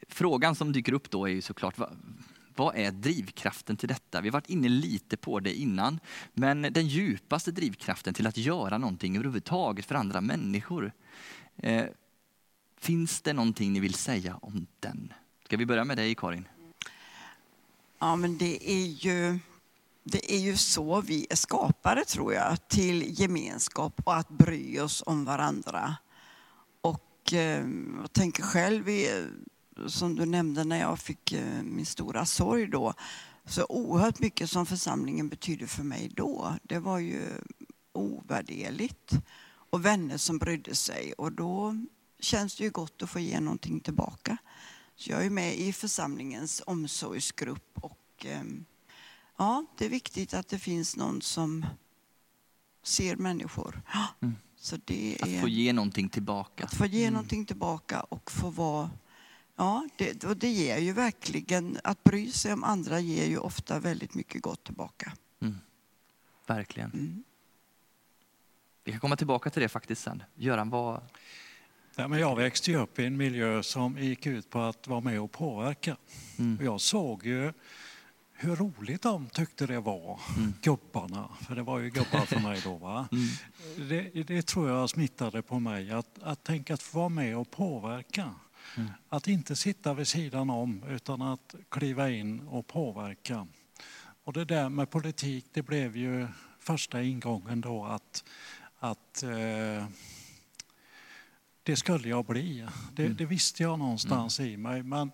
frågan 0.09 0.55
som 0.55 0.73
dyker 0.73 0.93
upp 0.93 1.11
då 1.11 1.27
är 1.27 1.33
ju 1.33 1.41
såklart, 1.41 1.79
vad 2.57 2.77
är 2.77 2.91
drivkraften 2.91 3.77
till 3.77 3.89
detta? 3.89 4.21
Vi 4.21 4.29
har 4.29 4.33
varit 4.33 4.51
inne 4.51 4.69
lite 4.69 5.17
på 5.17 5.41
det 5.41 5.55
innan, 5.55 6.01
men 6.33 6.63
den 6.63 6.87
djupaste 6.87 7.51
drivkraften 7.51 8.15
till 8.15 8.27
att 8.27 8.37
göra 8.37 8.79
någonting 8.79 9.17
överhuvudtaget 9.17 9.87
för 9.87 9.95
andra 9.95 10.21
människor. 10.21 10.93
Eh, 11.57 11.87
finns 12.79 13.21
det 13.21 13.33
någonting 13.33 13.73
ni 13.73 13.81
vill 13.81 13.95
säga 13.95 14.39
om 14.43 14.67
den? 14.81 15.13
Ska 15.45 15.57
vi 15.57 15.67
börja 15.67 15.85
med 15.85 15.97
dig 15.97 16.15
Karin? 16.15 16.49
Ja, 17.99 18.17
men 18.17 18.39
det 18.39 18.71
är 18.71 18.87
ju, 18.87 19.39
det 20.05 20.35
är 20.35 20.39
ju 20.39 20.57
så 20.57 21.01
vi 21.01 21.27
är 21.31 21.37
skapade 21.37 22.05
tror 22.05 22.35
jag, 22.35 22.69
till 22.69 23.21
gemenskap 23.21 24.01
och 24.05 24.17
att 24.17 24.29
bry 24.29 24.81
oss 24.81 25.03
om 25.07 25.25
varandra. 25.25 25.97
Och 26.81 27.33
eh, 27.33 27.67
jag 28.01 28.13
tänker 28.13 28.43
själv, 28.43 28.89
som 29.87 30.15
du 30.15 30.27
nämnde 30.27 30.65
när 30.65 30.81
jag 30.81 30.99
fick 30.99 31.33
eh, 31.33 31.63
min 31.63 31.87
stora 31.87 32.27
sorg 32.27 32.67
då, 32.67 32.95
så 33.45 33.67
oerhört 33.69 34.21
mycket 34.21 34.51
som 34.51 34.67
församlingen 34.67 35.29
betydde 35.29 35.67
för 35.67 35.83
mig 35.83 36.13
då. 36.17 36.55
Det 36.63 36.79
var 36.79 36.99
ju 36.99 37.23
ovärderligt. 37.93 39.13
Och 39.71 39.85
vänner 39.85 40.17
som 40.17 40.39
brydde 40.39 40.75
sig. 40.75 41.13
Och 41.13 41.33
då 41.33 41.77
känns 42.21 42.57
det 42.57 42.65
ju 42.65 42.71
gott 42.71 43.03
att 43.03 43.11
få 43.11 43.19
ge 43.21 43.41
någonting 43.41 43.81
tillbaka. 43.81 44.37
Så 44.97 45.11
jag 45.11 45.27
är 45.27 45.31
med 45.31 45.57
i 45.57 45.73
församlingens 45.73 46.63
omsorgsgrupp 46.67 47.71
och 47.75 48.27
ehm, 48.27 48.65
ja, 49.37 49.67
det 49.79 49.85
är 49.85 49.89
viktigt 49.89 50.35
att 50.35 50.49
det 50.49 50.59
finns 50.59 50.97
någon 50.97 51.23
som 51.23 51.67
ser 52.83 53.17
människor. 53.17 53.83
Mm. 54.23 54.35
Så 54.57 54.77
det 54.85 55.19
Att 55.21 55.29
är, 55.29 55.41
få 55.41 55.49
ge 55.49 55.73
någonting 55.73 56.09
tillbaka. 56.09 56.65
att 56.65 56.75
få 56.75 56.87
ge 56.87 57.11
någonting 57.11 57.47
tillbaka 57.47 58.01
och 58.01 58.31
få 58.31 58.51
vara 58.51 58.91
Ja, 59.57 59.89
det, 59.97 60.25
och 60.25 60.37
det 60.37 60.49
ger 60.49 60.79
ju 60.79 60.93
verkligen, 60.93 61.79
att 61.85 62.05
bry 62.05 62.33
sig 62.33 62.53
om 62.53 62.65
andra 62.65 63.01
ger 63.01 63.27
ju 63.27 63.39
ofta 63.39 63.79
väldigt 63.79 64.15
mycket 64.15 64.43
gott 64.43 64.65
tillbaka. 64.65 65.13
Mm. 65.41 65.57
Verkligen. 66.47 66.91
Mm. 66.91 67.25
Vi 68.85 68.91
kan 68.93 69.01
komma 69.01 69.17
tillbaka 69.17 69.51
till 69.51 69.63
det 69.63 69.69
faktiskt 69.69 70.03
sen. 70.03 70.23
Göran, 70.35 70.71
vad... 70.71 71.01
Ja, 71.97 72.09
men 72.09 72.19
jag 72.21 72.37
växte 72.37 72.71
ju 72.71 72.77
upp 72.77 72.99
i 72.99 73.05
en 73.05 73.17
miljö 73.17 73.63
som 73.63 73.99
gick 73.99 74.27
ut 74.27 74.51
på 74.51 74.61
att 74.61 74.87
vara 74.89 75.01
med 75.01 75.21
och 75.21 75.33
påverka. 75.33 75.97
Mm. 76.39 76.59
Och 76.59 76.65
jag 76.65 76.81
såg 76.81 77.27
ju 77.27 77.53
hur 78.33 78.57
roligt 78.57 79.03
de 79.03 79.27
tyckte 79.29 79.67
det 79.67 79.81
var, 79.81 80.21
Mm. 80.37 80.55
gubbarna. 80.63 81.29
För 81.47 81.55
det 81.55 81.63
var 81.63 81.79
ju 81.79 81.91
gubbar 81.91 82.27
för 82.27 82.41
mig 82.41 82.61
då. 82.65 82.77
Va? 82.77 83.09
Mm. 83.13 83.89
Det, 83.89 84.23
det 84.23 84.47
tror 84.47 84.69
jag 84.69 84.91
smittade 84.91 85.43
på 85.43 85.59
mig, 85.61 85.91
att, 85.91 86.23
att 86.23 86.45
tänka 86.45 86.75
att 86.75 86.83
få 86.83 86.99
vara 86.99 87.09
med 87.09 87.37
och 87.37 87.51
påverka. 87.51 88.35
Mm. 88.77 88.91
Att 89.09 89.29
inte 89.29 89.57
sitta 89.57 89.95
vid 89.95 90.09
sidan 90.09 90.51
om, 90.51 90.83
utan 90.89 91.23
att 91.23 91.55
kliva 91.69 92.11
in 92.11 92.41
och 92.49 92.67
påverka. 92.67 93.47
Och 94.25 94.33
det 94.33 94.45
där 94.45 94.69
med 94.69 94.91
politik, 94.91 95.47
det 95.53 95.63
blev 95.63 95.97
ju 95.97 96.27
första 96.59 97.03
ingången 97.03 97.61
då 97.61 97.85
att, 97.85 98.25
att 98.79 99.23
eh, 99.23 99.87
det 101.63 101.77
skulle 101.77 102.09
jag 102.09 102.25
bli. 102.25 102.67
Det, 102.93 103.05
Mm. 103.05 103.17
det 103.17 103.25
visste 103.27 103.63
jag 103.63 103.79
någonstans 103.79 104.41
i 104.41 104.57
mig. 104.57 104.83
Men 104.83 105.11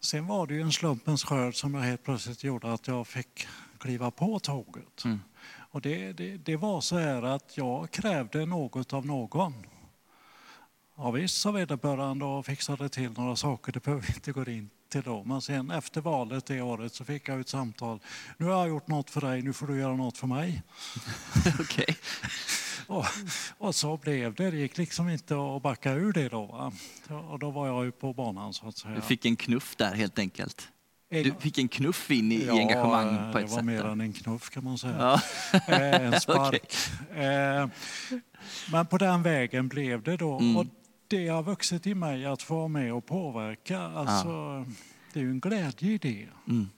sen 0.00 0.26
var 0.26 0.46
det 0.46 0.54
ju 0.54 0.60
en 0.60 0.72
slumpens 0.72 1.24
skörd 1.24 1.54
som 1.54 1.74
jag 1.74 1.82
helt 1.82 2.02
plötsligt 2.02 2.44
gjorde 2.44 2.72
att 2.72 2.88
jag 2.88 3.06
fick 3.06 3.46
kliva 3.78 4.10
på 4.10 4.38
tåget. 4.38 5.04
Mm. 5.04 5.20
Och 5.70 5.80
det, 5.80 6.12
det, 6.12 6.36
det 6.36 6.56
var 6.56 6.80
så 6.80 6.98
här 6.98 7.22
att 7.22 7.56
jag 7.56 7.90
krävde 7.90 8.46
något 8.46 8.92
av 8.92 9.06
någon. 9.06 9.54
Ja, 10.96 11.10
visst 11.10 11.40
sa 11.40 11.50
vederbörande 11.50 12.24
och 12.24 12.46
fixade 12.46 12.88
till 12.88 13.10
några 13.10 13.36
saker, 13.36 13.72
det 13.72 13.82
behöver 13.82 14.02
vi 14.06 14.12
inte 14.14 14.32
gå 14.32 14.44
in 14.50 14.70
till 14.88 15.02
då. 15.02 15.24
Men 15.24 15.42
sen 15.42 15.70
efter 15.70 16.00
valet 16.00 16.46
det 16.46 16.60
året 16.60 16.94
så 16.94 17.04
fick 17.04 17.28
jag 17.28 17.40
ett 17.40 17.48
samtal. 17.48 18.00
Nu 18.38 18.46
har 18.46 18.52
jag 18.52 18.68
gjort 18.68 18.88
något 18.88 19.10
för 19.10 19.20
dig, 19.20 19.42
nu 19.42 19.52
får 19.52 19.66
du 19.66 19.78
göra 19.78 19.96
något 19.96 20.18
för 20.18 20.26
mig. 20.26 20.62
Okej. 21.60 21.96
Och, 22.86 23.04
och 23.58 23.74
så 23.74 23.96
blev 23.96 24.34
det. 24.34 24.50
Det 24.50 24.56
gick 24.56 24.78
liksom 24.78 25.08
inte 25.08 25.34
att 25.56 25.62
backa 25.62 25.92
ur 25.92 26.12
det 26.12 26.28
då. 26.28 26.46
Va? 26.46 26.72
Och 27.30 27.38
då 27.38 27.50
var 27.50 27.66
jag 27.66 27.84
ju 27.84 27.92
på 27.92 28.12
banan 28.12 28.52
så 28.54 28.68
att 28.68 28.76
säga. 28.78 28.94
Du 28.94 29.00
fick 29.00 29.24
en 29.24 29.36
knuff 29.36 29.76
där 29.76 29.94
helt 29.94 30.18
enkelt. 30.18 30.68
Du 31.10 31.34
fick 31.40 31.58
en 31.58 31.68
knuff 31.68 32.10
in 32.10 32.32
i, 32.32 32.44
Ja, 32.46 32.52
engagemang 32.58 33.32
på 33.32 33.38
ett 33.38 33.44
det 33.46 33.50
var 33.50 33.56
sätt. 33.56 33.64
mer 33.64 33.84
än 33.84 34.00
en 34.00 34.12
knuff 34.12 34.50
kan 34.50 34.64
man 34.64 34.78
säga. 34.78 34.96
Ja. 34.98 35.20
Eh, 35.68 36.06
en 36.06 36.20
spark. 36.20 36.74
Eh, 37.16 37.68
Men 38.72 38.86
på 38.86 38.98
den 38.98 39.22
vägen 39.22 39.68
blev 39.68 40.02
det 40.02 40.16
då. 40.16 40.38
Mm. 40.38 40.56
Och 40.56 40.66
det 41.14 41.28
har 41.28 41.42
vuxit 41.42 41.86
i 41.86 41.94
mig 41.94 42.26
att 42.26 42.42
få 42.42 42.54
vara 42.56 42.68
med 42.68 42.92
och 42.94 43.06
påverka. 43.06 43.78
Alltså, 43.80 44.64
Det 45.12 45.20
är 45.20 45.24
ju 45.24 45.30
en 45.30 45.40
glädje 45.40 45.90
i 45.92 45.98
det. 45.98 46.28
Mm. 46.48 46.68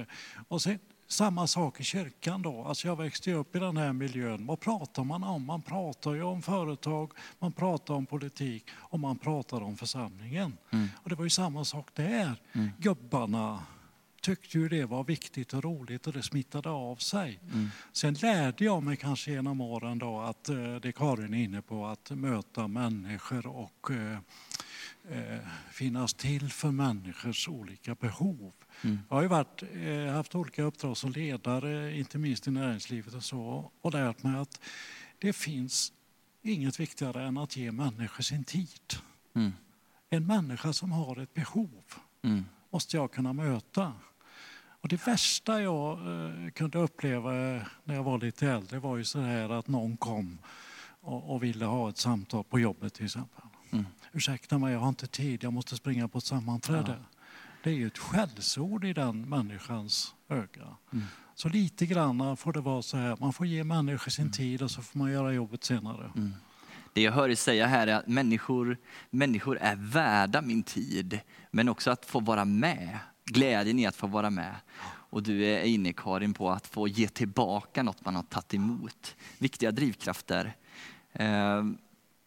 Eh, 0.00 0.06
Och 0.48 0.62
sen, 0.62 0.78
samma 1.06 1.46
sak 1.46 1.80
i 1.80 1.84
kyrkan 1.84 2.42
då. 2.42 2.64
Alltså 2.64 2.88
jag 2.88 2.96
växte 2.96 3.32
upp 3.32 3.56
i 3.56 3.58
den 3.58 3.76
här 3.76 3.92
miljön. 3.92 4.46
Vad 4.46 4.60
pratar 4.60 5.04
man 5.04 5.24
om? 5.24 5.44
Man 5.46 5.62
pratar 5.62 6.14
ju 6.14 6.22
om 6.22 6.42
företag, 6.42 7.12
man 7.38 7.52
pratar 7.52 7.94
om 7.94 8.06
politik 8.06 8.64
och 8.74 9.00
man 9.00 9.18
pratar 9.18 9.62
om 9.62 9.76
församlingen. 9.76 10.56
Mm. 10.70 10.88
Och 11.02 11.08
det 11.10 11.14
var 11.14 11.24
ju 11.24 11.30
samma 11.30 11.64
sak 11.64 11.88
där. 11.94 12.36
Mm. 12.52 12.70
Gubbarna 12.78 13.62
tyckte 14.24 14.58
ju 14.58 14.68
det 14.68 14.84
var 14.84 15.04
viktigt 15.04 15.54
och 15.54 15.64
roligt 15.64 16.06
och 16.06 16.12
det 16.12 16.22
smittade 16.22 16.70
av 16.70 16.96
sig. 16.96 17.40
Mm. 17.52 17.70
Sen 17.92 18.14
lärde 18.14 18.64
jag 18.64 18.82
mig 18.82 18.96
kanske 18.96 19.30
genom 19.30 19.60
åren 19.60 19.98
då 19.98 20.20
att 20.20 20.48
eh, 20.48 20.74
det 20.76 20.92
Karin 20.92 21.34
är 21.34 21.44
inne 21.44 21.62
på, 21.62 21.86
att 21.86 22.10
möta 22.10 22.68
människor 22.68 23.46
och 23.46 23.90
eh, 23.90 24.18
eh, 25.10 25.38
finnas 25.70 26.14
till 26.14 26.50
för 26.50 26.70
människors 26.70 27.48
olika 27.48 27.94
behov. 27.94 28.52
Mm. 28.82 28.98
Jag 29.08 29.16
har 29.16 29.22
ju 29.22 29.28
varit, 29.28 29.62
eh, 29.72 30.14
haft 30.14 30.34
olika 30.34 30.62
uppdrag 30.62 30.96
som 30.96 31.12
ledare, 31.12 31.98
inte 31.98 32.18
minst 32.18 32.46
i 32.46 32.50
näringslivet 32.50 33.14
och 33.14 33.24
så, 33.24 33.70
och 33.80 33.92
lärt 33.92 34.22
mig 34.22 34.36
att 34.36 34.60
det 35.18 35.32
finns 35.32 35.92
inget 36.42 36.80
viktigare 36.80 37.22
än 37.22 37.38
att 37.38 37.56
ge 37.56 37.72
människor 37.72 38.22
sin 38.22 38.44
tid. 38.44 38.94
Mm. 39.34 39.52
En 40.10 40.26
människa 40.26 40.72
som 40.72 40.92
har 40.92 41.20
ett 41.22 41.34
behov 41.34 41.84
Mm. 42.24 42.44
måste 42.70 42.96
jag 42.96 43.12
kunna 43.12 43.32
möta. 43.32 43.92
Och 44.84 44.88
det 44.88 45.06
värsta 45.06 45.62
jag 45.62 45.98
eh, 45.98 46.50
kunde 46.50 46.78
uppleva 46.78 47.32
när 47.84 47.94
jag 47.94 48.02
var 48.02 48.18
lite 48.18 48.48
äldre 48.48 48.78
var 48.78 48.96
ju 48.96 49.04
så 49.04 49.20
här 49.20 49.48
att 49.48 49.68
någon 49.68 49.96
kom 49.96 50.38
och, 51.00 51.42
ville 51.42 51.64
ha 51.64 51.88
ett 51.88 51.98
samtal 51.98 52.44
på 52.44 52.58
jobbet 52.58 52.94
till 52.94 53.04
exempel. 53.04 53.44
Mm. 53.70 53.86
Ursäkta 54.12 54.58
mig, 54.58 54.72
jag 54.72 54.80
har 54.80 54.88
inte 54.88 55.06
tid, 55.06 55.44
jag 55.44 55.52
måste 55.52 55.76
springa 55.76 56.08
på 56.08 56.18
ett 56.18 56.24
sammanträde. 56.24 56.96
Ja. 57.00 57.18
Det 57.62 57.70
är 57.70 57.74
ju 57.74 57.86
ett 57.86 57.98
skällsord 57.98 58.84
i 58.84 58.92
den 58.92 59.28
människans 59.28 60.14
öga. 60.28 60.76
Mm. 60.92 61.04
Så 61.34 61.48
lite 61.48 61.86
grann 61.86 62.36
får 62.36 62.52
det 62.52 62.60
vara 62.60 62.82
så 62.82 62.96
här, 62.96 63.16
man 63.20 63.32
får 63.32 63.46
ge 63.46 63.64
människor 63.64 64.10
sin 64.10 64.32
tid 64.32 64.62
och 64.62 64.70
så 64.70 64.82
får 64.82 64.98
man 64.98 65.12
göra 65.12 65.32
jobbet 65.32 65.64
senare. 65.64 66.10
Mm. 66.16 66.34
Det 66.92 67.02
jag 67.02 67.12
hör 67.12 67.26
dig 67.28 67.36
säga 67.36 67.66
här 67.66 67.86
är 67.86 67.94
att 67.94 68.08
människor, 68.08 68.76
människor 69.10 69.58
är 69.60 69.76
värda 69.76 70.42
min 70.42 70.62
tid, 70.62 71.20
men 71.50 71.68
också 71.68 71.90
att 71.90 72.04
få 72.04 72.20
vara 72.20 72.44
med. 72.44 72.98
Glädjen 73.24 73.78
i 73.78 73.86
att 73.86 73.96
få 73.96 74.06
vara 74.06 74.30
med. 74.30 74.54
Och 74.86 75.22
du 75.22 75.44
är 75.44 75.62
inne 75.62 75.92
Karin 75.92 76.34
på 76.34 76.50
att 76.50 76.66
få 76.66 76.88
ge 76.88 77.08
tillbaka 77.08 77.82
något 77.82 78.04
man 78.04 78.14
har 78.16 78.22
tagit 78.22 78.54
emot. 78.54 79.16
Viktiga 79.38 79.70
drivkrafter. 79.70 80.56
Eh, 81.12 81.64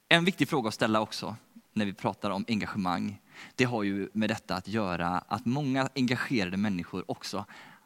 En 0.10 0.26
viktig 0.26 0.50
fråga 0.50 0.68
att 0.68 0.74
ställa 0.74 1.02
också 1.02 1.36
när 1.74 1.86
vi 1.86 1.94
pratar 1.94 2.30
om 2.30 2.46
engagemang, 2.48 3.22
det 3.56 3.64
har 3.64 3.84
ju 3.84 4.10
med 4.14 4.30
detta 4.30 4.56
att 4.56 4.68
göra 4.68 5.08
att 5.08 5.46
många 5.46 5.90
engagerade 5.96 6.58
människor 6.58 7.12
också 7.12 7.46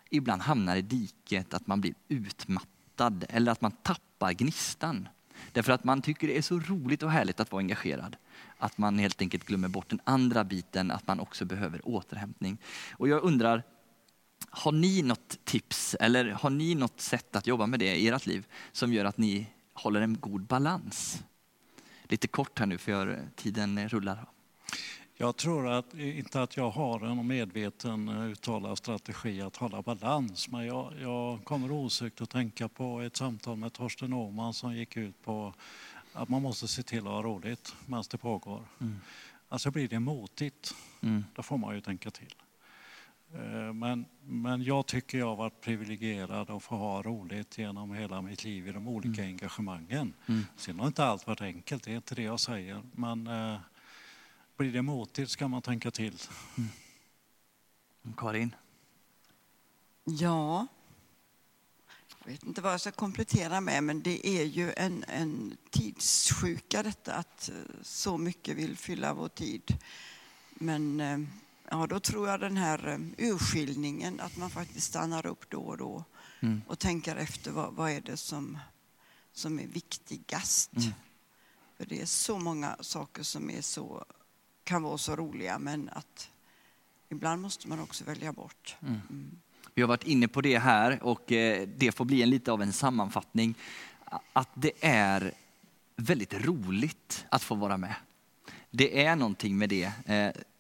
ibland 0.10 0.42
hamnar 0.42 0.76
i 0.76 0.82
diket 0.82 1.54
att 1.54 1.68
man 1.68 1.82
blir 1.82 1.94
utmattad 2.08 3.26
eller 3.30 3.52
att 3.52 3.62
man 3.62 3.72
tappar 3.72 4.34
gnistan. 4.34 5.08
Därför 5.52 5.72
att 5.72 5.84
man 5.84 6.02
tycker 6.02 6.28
det 6.28 6.38
är 6.38 6.42
så 6.42 6.60
roligt 6.60 7.04
och 7.04 7.12
härligt 7.12 7.40
att 7.40 7.52
vara 7.52 7.60
engagerad. 7.60 8.16
Att 8.58 8.78
man 8.78 9.00
helt 9.00 9.22
enkelt 9.22 9.46
glömmer 9.46 9.68
bort 9.68 9.90
den 9.90 10.02
andra 10.04 10.44
biten, 10.44 10.92
att 10.92 11.08
man 11.08 11.20
också 11.20 11.46
behöver 11.46 11.88
återhämtning. 11.88 12.58
Och 12.92 13.08
jag 13.08 13.24
undrar, 13.24 13.64
har 14.50 14.72
ni 14.72 15.02
något 15.02 15.40
tips 15.44 15.96
eller 16.00 16.26
har 16.26 16.50
ni 16.50 16.76
något 16.76 17.02
sätt 17.02 17.36
att 17.36 17.48
jobba 17.48 17.66
med 17.66 17.80
det 17.80 17.96
i 17.96 18.08
ert 18.08 18.26
liv 18.26 18.48
som 18.72 18.94
gör 18.94 19.06
att 19.06 19.18
ni 19.18 19.48
håller 19.74 20.02
en 20.02 20.20
god 20.20 20.42
balans? 20.42 21.24
Lite 22.04 22.28
kort 22.28 22.60
här 22.60 22.66
nu 22.66 22.78
för 22.78 23.28
tiden 23.36 23.90
rullar. 23.90 24.28
Jag 25.22 25.36
tror 25.36 25.68
att, 25.68 25.94
inte 25.94 26.42
att 26.42 26.58
jag 26.58 26.70
har 26.70 27.00
en 27.06 27.28
medveten 27.28 28.10
eh, 28.10 28.22
uttalad 28.26 28.78
strategi 28.78 29.42
att 29.42 29.56
hålla 29.56 29.82
balans, 29.82 30.50
men 30.50 30.66
jag, 30.66 30.94
jag 31.02 31.44
kommer 31.44 31.72
osökt 31.72 32.22
att 32.22 32.30
tänka 32.30 32.68
på 32.68 33.02
ett 33.02 33.16
samtal 33.18 33.58
med 33.58 33.74
Torsten 33.74 34.14
Åhman 34.14 34.54
som 34.54 34.76
gick 34.76 34.98
ut 34.98 35.24
på 35.24 35.54
att 36.14 36.30
man 36.30 36.42
måste 36.42 36.68
se 36.68 36.84
till 36.84 37.00
att 37.00 37.14
ha 37.14 37.22
roligt 37.24 37.76
medan 37.86 38.04
det 38.12 38.18
pågår. 38.18 38.64
Mm. 38.80 39.00
Alltså 39.50 39.72
blir 39.72 39.88
det 39.88 40.00
motigt, 40.00 40.76
Mm. 41.02 41.26
då 41.36 41.44
får 41.44 41.58
man 41.58 41.76
ju 41.76 41.82
tänka 41.82 42.12
till. 42.12 42.36
Eh, 43.34 43.74
Men, 43.74 44.06
men 44.24 44.64
jag 44.64 44.86
tycker 44.86 45.18
jag 45.18 45.26
har 45.28 45.36
varit 45.36 45.62
privilegierad 45.62 46.50
att 46.50 46.64
få 46.64 46.76
ha 46.76 47.02
roligt 47.02 47.58
genom 47.58 47.94
hela 47.94 48.22
mitt 48.22 48.44
liv 48.44 48.68
i 48.68 48.72
de 48.72 48.88
olika 48.88 49.24
engagemangen. 49.24 50.14
Mm. 50.28 50.46
Sen 50.56 50.80
har 50.80 50.88
inte 50.88 51.06
allt 51.06 51.28
varit 51.28 51.42
enkelt, 51.42 51.84
det 51.84 51.92
är 51.92 51.96
inte 51.96 52.16
det 52.16 52.24
jag 52.24 52.40
säger. 52.40 52.82
Men 52.92 53.28
eh, 53.28 53.58
blir 54.62 54.72
det 54.72 54.82
motigt 54.82 55.32
ska 55.32 55.48
man 55.48 55.62
tänka 55.62 55.92
till. 55.92 56.22
Karin? 58.18 58.56
Ja, 60.04 60.68
jag 62.20 62.32
vet 62.32 62.44
inte 62.44 62.62
vad 62.62 62.74
jag 62.74 62.82
ska 62.82 62.92
komplettera 62.92 63.62
med, 63.62 63.84
men 63.84 64.02
det 64.02 64.28
är 64.28 64.44
ju 64.44 64.74
en, 64.78 65.06
en 65.08 65.58
tidssjuka 65.70 66.84
detta 66.84 67.14
att 67.14 67.50
eh, 67.50 67.56
så 67.82 68.18
mycket 68.18 68.58
vill 68.58 68.78
fylla 68.78 69.14
vår 69.14 69.28
tid. 69.28 69.78
Men 70.54 71.00
eh, 71.00 71.20
ja, 71.70 71.88
då 71.88 72.00
tror 72.00 72.28
jag 72.28 72.40
den 72.40 72.58
här 72.58 72.88
eh, 72.88 73.28
urskiljningen, 73.28 74.20
att 74.20 74.38
man 74.38 74.50
faktiskt 74.50 74.88
stannar 74.88 75.26
upp 75.26 75.50
då 75.50 75.62
och 75.62 75.78
då 75.78 76.04
mm. 76.40 76.62
och 76.68 76.80
tänker 76.80 77.16
efter 77.16 77.52
vad, 77.52 77.74
vad 77.74 77.92
är 77.92 78.02
det 78.02 78.18
som, 78.18 78.60
som 79.34 79.60
är 79.60 79.68
viktigast. 79.68 80.74
Mm. 80.74 80.92
För 81.78 81.86
det 81.86 82.02
är 82.02 82.06
så 82.06 82.40
många 82.40 82.78
saker 82.80 83.24
som 83.24 83.50
är 83.50 83.62
så, 83.62 84.06
kan 84.64 84.84
vara 84.84 84.98
så 84.98 85.16
roliga, 85.16 85.60
men 85.60 85.90
att 85.94 86.30
ibland 87.10 87.42
måste 87.42 87.68
man 87.68 87.80
också 87.80 88.04
välja 88.04 88.34
bort. 88.34 88.76
Mm. 88.82 89.02
mm. 89.10 89.40
Vi 89.74 89.82
har 89.82 89.90
varit 89.90 90.04
inne 90.04 90.28
på 90.28 90.42
det 90.42 90.60
här 90.60 91.04
och 91.04 91.32
eh, 91.32 91.68
det 91.78 91.92
får 91.92 92.06
bli 92.06 92.22
en 92.22 92.30
lite 92.30 92.52
av 92.52 92.62
en 92.62 92.74
sammanfattning. 92.74 93.56
Att 94.34 94.50
det 94.54 94.72
är 94.82 95.34
väldigt 95.96 96.34
roligt 96.34 97.26
att 97.30 97.44
få 97.44 97.56
vara 97.56 97.78
med. 97.78 97.96
Det 98.72 99.06
är 99.06 99.16
någonting 99.16 99.58
med 99.58 99.70
det. 99.70 99.92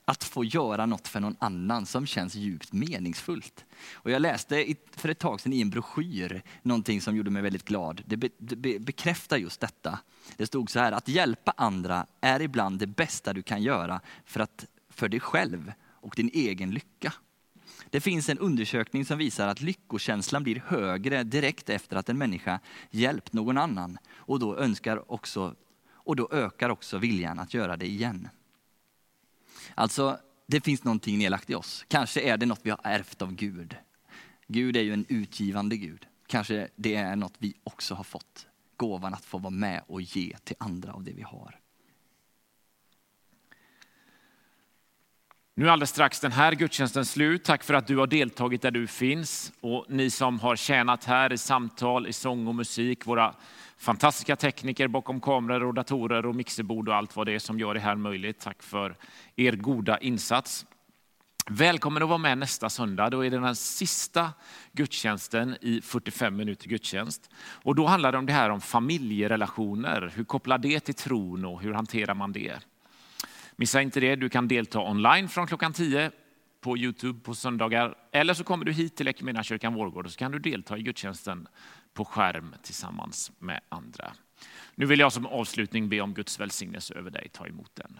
Att 0.06 0.24
få 0.24 0.44
göra 0.44 0.86
något 0.86 1.08
för 1.08 1.20
någon 1.20 1.36
annan 1.40 1.86
som 1.86 2.06
känns 2.06 2.36
djupt 2.36 2.74
meningsfullt. 2.74 3.66
Och 3.94 4.12
jag 4.12 4.22
läste 4.22 4.76
för 4.92 5.10
ett 5.10 5.20
tag 5.20 5.42
sedan 5.42 5.54
i 5.54 5.62
en 5.62 5.70
broschyr 5.70 6.44
någonting 6.62 7.02
som 7.02 7.16
gjorde 7.16 7.30
mig 7.32 7.42
väldigt 7.42 7.66
glad. 7.66 8.02
Det, 8.06 8.18
be, 8.18 8.30
det 8.38 8.80
bekräftar 8.80 9.38
just 9.38 9.60
detta. 9.60 10.00
Det 10.38 10.46
stod 10.46 10.70
så 10.70 10.80
här, 10.80 10.92
att 10.92 11.08
hjälpa 11.08 11.54
andra 11.58 12.06
är 12.22 12.42
ibland 12.42 12.80
det 12.80 12.88
bästa 12.88 13.34
du 13.34 13.42
kan 13.42 13.62
göra 13.62 14.02
för, 14.26 14.40
att, 14.40 14.66
för 14.90 15.10
dig 15.10 15.20
själv 15.20 15.74
och 16.02 16.14
din 16.16 16.30
egen 16.34 16.72
lycka. 16.72 17.14
Det 17.90 18.02
finns 18.02 18.30
en 18.30 18.38
undersökning 18.38 19.06
som 19.06 19.18
visar 19.18 19.48
att 19.48 19.62
lyckokänslan 19.62 20.44
blir 20.44 20.64
högre 20.68 21.24
direkt 21.24 21.70
efter 21.70 21.96
att 21.96 22.10
en 22.10 22.18
människa 22.18 22.60
hjälpt 22.90 23.34
någon 23.34 23.58
annan 23.58 23.98
och 24.14 24.40
då, 24.40 24.58
önskar 24.58 25.12
också, 25.12 25.56
och 25.94 26.16
då 26.16 26.30
ökar 26.32 26.70
också 26.70 26.98
viljan 26.98 27.40
att 27.40 27.54
göra 27.54 27.78
det 27.78 27.88
igen. 27.88 28.30
Alltså, 29.76 30.19
det 30.47 30.62
finns 30.62 30.84
någonting 30.84 31.17
nedlagt 31.17 31.50
i 31.50 31.56
oss. 31.56 31.86
Kanske 31.88 32.21
är 32.21 32.38
det 32.38 32.45
något 32.45 32.60
vi 32.63 32.69
har 32.69 32.80
ärvt 32.84 33.21
av 33.21 33.34
Gud. 33.34 33.76
Gud 34.47 34.78
är 34.78 34.82
ju 34.82 34.93
en 34.93 35.06
utgivande 35.10 35.78
Gud. 35.78 36.06
Kanske 36.28 36.67
det 36.76 36.95
är 36.95 37.15
något 37.15 37.34
vi 37.38 37.54
också 37.63 37.95
har 37.95 38.04
fått. 38.04 38.47
Gåvan 38.78 39.13
att 39.13 39.26
få 39.26 39.38
vara 39.38 39.50
med 39.50 39.84
och 39.88 40.02
ge 40.02 40.38
till 40.43 40.56
andra 40.60 40.93
av 40.93 41.04
det 41.04 41.12
vi 41.12 41.21
har. 41.21 41.61
Nu 45.62 45.67
är 45.67 45.71
alldeles 45.71 45.89
strax 45.89 46.19
den 46.19 46.32
här 46.32 46.52
gudstjänsten 46.52 47.06
slut. 47.06 47.43
Tack 47.43 47.63
för 47.63 47.74
att 47.74 47.88
du 47.88 47.97
har 47.97 48.08
deltagit 48.08 48.62
där 48.62 48.71
du 48.71 48.88
finns. 48.88 49.54
Och 49.62 49.86
ni 49.89 50.10
som 50.10 50.39
har 50.39 50.56
tjänat 50.56 51.06
här 51.06 51.34
i 51.34 51.38
samtal, 51.38 52.08
i 52.08 52.13
sång 52.13 52.47
och 52.47 52.56
musik, 52.56 53.06
våra 53.06 53.36
fantastiska 53.78 54.36
tekniker 54.36 54.88
bakom 54.88 55.21
kameror 55.21 55.67
och 55.67 55.74
datorer 55.74 56.26
och 56.26 56.36
mixerbord 56.36 56.89
och 56.89 56.95
allt 56.95 57.15
vad 57.15 57.28
det 57.28 57.34
är 57.34 57.39
som 57.39 57.60
gör 57.60 57.74
det 57.74 57.80
här 57.80 57.95
möjligt. 57.95 58.39
Tack 58.39 58.63
för 58.63 58.95
er 59.36 59.52
goda 59.52 59.97
insats. 59.97 60.65
Välkommen 61.50 62.04
att 62.04 62.10
vara 62.10 62.17
med 62.17 62.38
nästa 62.38 62.69
söndag. 62.69 63.10
Då 63.10 63.26
är 63.26 63.30
det 63.30 63.39
den 63.39 63.56
sista 63.56 64.30
gudstjänsten 64.71 65.58
i 65.62 65.82
45 65.82 66.36
minuter 66.36 66.69
gudstjänst. 66.69 67.30
Och 67.63 67.76
då 67.76 67.86
handlar 67.88 68.12
det 68.12 68.17
om 68.17 68.26
det 68.26 68.34
här 68.34 68.50
om 68.50 68.62
familjerelationer. 68.62 70.12
Hur 70.15 70.24
kopplar 70.24 70.58
det 70.58 70.80
till 70.80 70.95
tron 70.95 71.45
och 71.45 71.62
hur 71.62 71.74
hanterar 71.74 72.13
man 72.13 72.32
det? 72.32 72.60
Missa 73.62 73.82
inte 73.82 74.00
det. 74.00 74.15
Du 74.15 74.30
kan 74.30 74.47
delta 74.47 74.80
online 74.80 75.30
från 75.30 75.47
klockan 75.47 75.74
10 75.74 76.12
på 76.62 76.78
Youtube 76.78 77.19
på 77.19 77.36
söndagar. 77.36 77.95
Eller 78.12 78.34
så 78.34 78.43
kommer 78.43 78.65
du 78.65 78.71
hit 78.71 78.95
till 78.95 79.08
Equmeniakyrkan 79.08 79.74
Vårgård 79.74 80.06
och 80.06 80.12
så 80.12 80.17
kan 80.17 80.32
du 80.32 80.39
delta 80.39 80.78
i 80.78 80.82
gudstjänsten 80.82 81.47
på 81.93 82.06
skärm 82.06 82.56
tillsammans 82.63 83.32
med 83.39 83.62
andra. 83.69 84.13
Nu 84.76 84.86
vill 84.86 85.00
jag 85.00 85.13
som 85.13 85.26
avslutning 85.26 85.89
be 85.89 86.02
om 86.02 86.13
Guds 86.13 86.39
välsignelse 86.39 86.93
över 86.93 87.12
dig. 87.12 87.30
Ta 87.34 87.47
emot 87.47 87.71
den. 87.76 88.00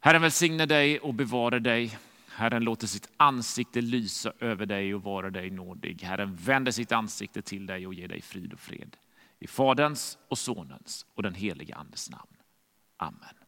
Herren 0.00 0.22
välsigne 0.22 0.66
dig 0.66 0.98
och 0.98 1.14
bevara 1.14 1.58
dig. 1.58 1.98
Herren 2.28 2.64
låter 2.64 2.86
sitt 2.86 3.08
ansikte 3.16 3.80
lysa 3.80 4.32
över 4.40 4.66
dig 4.66 4.94
och 4.94 5.02
vara 5.02 5.30
dig 5.30 5.50
nådig. 5.50 6.02
Herren 6.02 6.36
vänder 6.36 6.72
sitt 6.72 6.92
ansikte 6.92 7.42
till 7.42 7.66
dig 7.66 7.86
och 7.86 7.94
ger 7.94 8.08
dig 8.08 8.22
frid 8.22 8.52
och 8.52 8.60
fred. 8.60 8.96
I 9.38 9.46
Faderns 9.46 10.18
och 10.28 10.38
Sonens 10.38 11.06
och 11.14 11.22
den 11.22 11.34
helige 11.34 11.74
Andes 11.74 12.10
namn. 12.10 12.36
Amen. 12.96 13.41